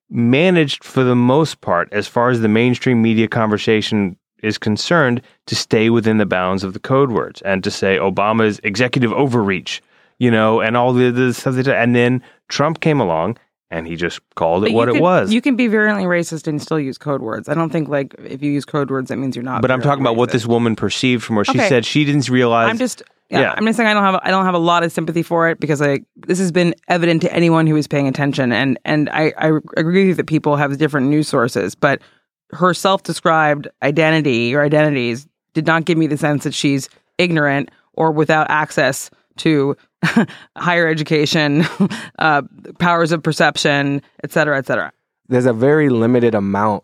managed 0.09 0.83
for 0.83 1.03
the 1.03 1.15
most 1.15 1.61
part, 1.61 1.87
as 1.91 2.07
far 2.07 2.29
as 2.29 2.41
the 2.41 2.47
mainstream 2.47 3.01
media 3.01 3.27
conversation 3.27 4.17
is 4.43 4.57
concerned, 4.57 5.21
to 5.47 5.55
stay 5.55 5.89
within 5.89 6.17
the 6.17 6.25
bounds 6.25 6.63
of 6.63 6.73
the 6.73 6.79
code 6.79 7.11
words 7.11 7.41
and 7.43 7.63
to 7.63 7.71
say 7.71 7.97
Obama's 7.97 8.59
executive 8.63 9.11
overreach, 9.13 9.81
you 10.19 10.29
know, 10.31 10.61
and 10.61 10.75
all 10.77 10.93
the, 10.93 11.11
the 11.11 11.33
stuff. 11.33 11.55
That, 11.55 11.67
and 11.69 11.95
then 11.95 12.21
Trump 12.49 12.79
came 12.81 12.99
along 12.99 13.37
and 13.71 13.87
he 13.87 13.95
just 13.95 14.19
called 14.35 14.65
it 14.65 14.73
what 14.73 14.87
you 14.89 14.95
it 14.95 15.01
was. 15.01 15.33
You 15.33 15.41
can 15.41 15.55
be 15.55 15.67
virulently 15.67 16.05
racist 16.05 16.47
and 16.47 16.61
still 16.61 16.79
use 16.79 16.97
code 16.97 17.21
words. 17.21 17.49
I 17.49 17.53
don't 17.55 17.71
think 17.71 17.89
like 17.89 18.13
if 18.19 18.43
you 18.43 18.51
use 18.51 18.65
code 18.65 18.91
words 18.91 19.09
that 19.09 19.17
means 19.17 19.35
you're 19.35 19.43
not. 19.43 19.61
but 19.61 19.71
I'm 19.71 19.81
talking 19.81 20.01
about 20.03 20.15
what 20.15 20.31
this 20.31 20.45
woman 20.45 20.75
perceived 20.75 21.23
from 21.23 21.35
where 21.37 21.45
she 21.45 21.57
Okay. 21.57 21.67
said 21.67 21.85
she 21.85 22.05
didn't 22.05 22.29
realize. 22.29 22.69
I'm 22.69 22.77
just 22.77 23.01
yeah, 23.31 23.39
Yeah. 23.41 23.53
I'm 23.57 23.65
just 23.65 23.77
saying 23.77 23.87
I 23.89 23.93
don't 23.95 24.03
have 24.03 24.19
I 24.23 24.29
don't 24.29 24.45
have 24.45 24.53
a 24.53 24.59
lot 24.59 24.83
of 24.83 24.91
sympathy 24.91 25.23
for 25.23 25.49
it 25.49 25.59
because 25.59 25.81
like 25.81 26.03
this 26.15 26.37
has 26.37 26.51
been 26.51 26.75
evident 26.89 27.23
to 27.23 27.33
anyone 27.33 27.65
who 27.65 27.75
is 27.75 27.87
paying 27.87 28.07
attention 28.07 28.51
and 28.51 28.77
and 28.85 29.09
I, 29.09 29.33
I 29.37 29.47
agree 29.77 30.01
with 30.03 30.07
you 30.09 30.13
that 30.15 30.27
people 30.27 30.55
have 30.57 30.77
different 30.77 31.07
news 31.07 31.27
sources, 31.27 31.73
but 31.73 32.01
her 32.51 32.73
self-described 32.73 33.67
identity 33.81 34.55
or 34.55 34.61
identities 34.61 35.27
did 35.53 35.65
not 35.65 35.85
give 35.85 35.97
me 35.97 36.07
the 36.07 36.17
sense 36.17 36.43
that 36.43 36.53
she's 36.53 36.89
ignorant 37.17 37.71
or 37.93 38.11
without 38.11 38.49
access 38.49 39.09
to 39.37 39.75
higher 40.57 40.87
education, 40.87 41.65
uh, 42.19 42.41
powers 42.79 43.11
of 43.11 43.23
perception, 43.23 44.01
et 44.23 44.31
cetera, 44.31 44.57
et 44.57 44.65
cetera. 44.65 44.91
There's 45.27 45.45
a 45.45 45.53
very 45.53 45.89
limited 45.89 46.35
amount. 46.35 46.83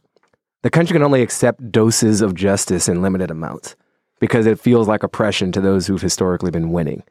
The 0.63 0.69
country 0.69 0.93
can 0.93 1.04
only 1.04 1.21
accept 1.21 1.71
doses 1.71 2.21
of 2.21 2.36
justice 2.36 2.88
in 2.88 3.02
limited 3.02 3.32
amounts 3.32 3.76
because 4.19 4.45
it 4.45 4.60
feels 4.60 4.88
like 4.88 5.04
oppression 5.04 5.52
to 5.52 5.62
those 5.62 5.88
who've 5.88 6.02
historically 6.02 6.52
been 6.52 6.71
winning. 6.71 7.04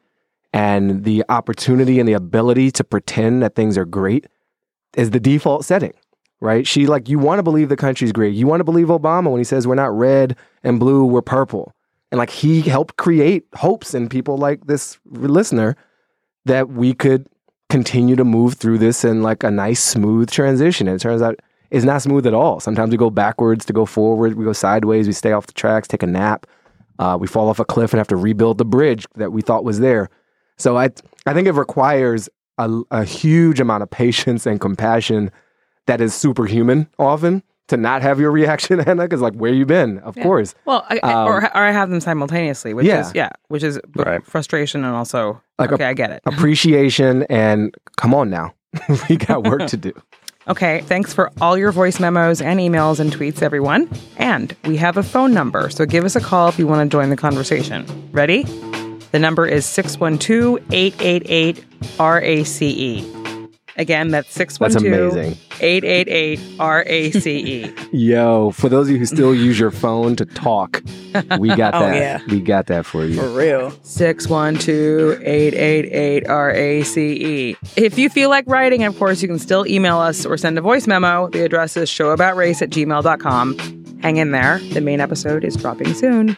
And 0.53 1.05
the 1.05 1.25
opportunity 1.29 2.01
and 2.01 2.09
the 2.09 2.13
ability 2.15 2.71
to 2.73 2.85
pretend 2.85 3.43
that 3.43 3.55
things 3.55 3.79
are 3.79 3.85
great 3.85 4.27
is 4.97 5.11
the 5.11 5.21
default 5.21 5.65
setting, 5.65 5.93
right? 6.41 6.67
She 6.67 6.87
like 6.87 7.09
you 7.09 7.19
want 7.19 7.39
to 7.39 7.43
believe 7.43 7.69
the 7.69 7.77
country's 7.77 8.13
great. 8.13 8.35
You 8.35 8.47
want 8.47 8.61
to 8.61 8.65
believe 8.65 8.89
Obama 8.89 9.31
when 9.31 9.39
he 9.39 9.45
says 9.45 9.67
we're 9.67 9.75
not 9.75 9.97
red 9.97 10.37
and 10.63 10.81
blue, 10.81 11.05
we're 11.05 11.23
purple. 11.23 11.75
And 12.11 12.19
like 12.19 12.31
he 12.31 12.63
helped 12.63 12.97
create 12.97 13.47
hopes 13.55 13.95
in 13.95 14.09
people 14.09 14.37
like 14.37 14.67
this 14.67 14.99
listener 15.07 15.77
that 16.47 16.71
we 16.71 16.95
could 16.95 17.27
continue 17.69 18.17
to 18.17 18.25
move 18.25 18.55
through 18.55 18.79
this 18.79 19.05
in 19.05 19.23
like 19.23 19.45
a 19.45 19.51
nice 19.51 19.83
smooth 19.83 20.31
transition. 20.31 20.89
And 20.89 20.97
it 20.97 21.03
turns 21.03 21.23
out 21.23 21.39
it's 21.71 21.85
not 21.85 22.03
smooth 22.03 22.27
at 22.27 22.35
all. 22.35 22.59
Sometimes 22.59 22.91
we 22.91 22.97
go 22.97 23.11
backwards 23.11 23.65
to 23.67 23.73
go 23.73 23.87
forward, 23.87 24.35
we 24.35 24.45
go 24.45 24.53
sideways, 24.53 25.07
we 25.07 25.13
stay 25.13 25.33
off 25.33 25.47
the 25.47 25.53
tracks, 25.53 25.87
take 25.87 26.03
a 26.03 26.07
nap, 26.07 26.47
uh, 26.99 27.17
we 27.19 27.29
fall 27.29 27.49
off 27.49 27.61
a 27.61 27.65
cliff 27.65 27.93
and 27.93 27.99
have 27.99 28.09
to 28.09 28.17
rebuild 28.17 28.59
the 28.59 28.65
bridge 28.65 29.07
that 29.15 29.33
we 29.33 29.41
thought 29.41 29.63
was 29.63 29.79
there. 29.79 30.11
So 30.59 30.77
I 30.77 30.91
I 31.27 31.33
think 31.33 31.47
it 31.47 31.53
requires 31.53 32.29
a, 32.59 32.83
a 32.91 33.05
huge 33.05 33.61
amount 33.61 33.83
of 33.83 33.91
patience 33.91 34.47
and 34.47 34.61
compassion 34.61 35.31
that 35.91 36.01
is 36.01 36.15
superhuman 36.15 36.87
often 37.01 37.43
to 37.67 37.77
not 37.77 38.01
have 38.03 38.19
your 38.21 38.31
reaction, 38.31 38.79
Anna, 38.89 39.03
because 39.03 39.21
like 39.21 39.35
where 39.35 39.53
you 39.53 39.67
been? 39.67 39.99
Of 39.99 40.15
course. 40.17 40.55
Well, 40.65 40.87
I, 40.89 41.01
I- 41.03 41.25
or, 41.25 41.45
um, 41.45 41.51
or 41.55 41.63
I 41.63 41.73
have 41.73 41.91
them 41.91 42.01
simultaneously, 42.01 42.75
which 42.75 42.87
Yeah. 42.87 43.01
is 43.01 43.13
yeah, 43.15 43.31
which 43.49 43.63
is 43.65 43.81
Right. 43.97 44.25
frustration 44.25 44.85
and 44.85 44.95
also 44.95 45.41
Like 45.59 45.73
okay, 45.73 45.85
I 45.87 45.95
get 45.95 46.11
it. 46.11 46.23
Appreciation 46.27 47.25
and 47.29 47.75
come 47.97 48.15
on 48.15 48.31
now. 48.31 48.55
we 49.09 49.17
got 49.17 49.45
work 49.45 49.67
to 49.69 49.77
do. 49.77 49.93
Okay, 50.49 50.81
thanks 50.87 51.13
for 51.13 51.31
all 51.41 51.57
your 51.57 51.71
voice 51.71 52.01
memos 52.01 52.41
and 52.41 52.59
emails 52.59 52.99
and 52.99 53.13
tweets, 53.13 53.41
everyone. 53.43 53.89
And 54.17 54.57
we 54.65 54.77
have 54.79 54.97
a 54.97 55.03
phone 55.03 55.33
number, 55.35 55.69
so 55.71 55.85
give 55.87 56.05
us 56.05 56.17
a 56.17 56.21
call 56.21 56.49
if 56.49 56.59
you 56.59 56.67
want 56.67 56.91
to 56.91 56.93
join 56.97 57.11
the 57.11 57.17
conversation. 57.17 57.85
Ready? 58.11 58.43
The 59.13 59.19
number 59.21 59.47
is 59.47 59.65
612 59.67 60.59
888 60.73 61.65
RACE. 62.01 63.20
Again, 63.81 64.09
that's 64.11 64.31
612 64.35 65.13
amazing. 65.15 65.39
888 65.63 66.59
RACE. 66.61 67.89
Yo, 67.93 68.51
for 68.51 68.69
those 68.69 68.89
of 68.89 68.93
you 68.93 68.99
who 68.99 69.07
still 69.07 69.35
use 69.35 69.59
your 69.59 69.71
phone 69.71 70.17
to 70.17 70.27
talk, 70.27 70.83
we 71.39 71.49
got 71.57 71.75
Oh, 71.75 71.81
that. 71.81 71.97
yeah. 71.97 72.21
We 72.29 72.41
got 72.43 72.67
that 72.67 72.85
for 72.85 73.07
you. 73.07 73.19
For 73.19 73.29
real. 73.31 73.71
612 73.83 75.23
888 75.23 76.29
RACE. 76.29 76.99
E. 76.99 77.57
If 77.77 77.97
you 77.99 78.11
feel 78.11 78.29
like 78.29 78.45
writing, 78.47 78.85
of 78.85 78.99
course, 78.99 79.23
you 79.23 79.29
can 79.29 79.39
still 79.39 79.67
email 79.67 79.97
us 79.99 80.27
or 80.27 80.37
send 80.37 80.59
a 80.59 80.61
voice 80.61 80.87
memo. 80.87 81.29
The 81.31 81.43
address 81.45 81.77
is 81.79 81.89
showaboutrace 81.89 82.61
at 82.61 82.69
gmail.com. 82.71 83.99
Hang 84.03 84.17
in 84.19 84.33
there. 84.33 84.59
The 84.73 84.81
main 84.83 85.01
episode 85.01 85.43
is 85.45 85.57
dropping 85.57 85.95
soon. 85.95 86.37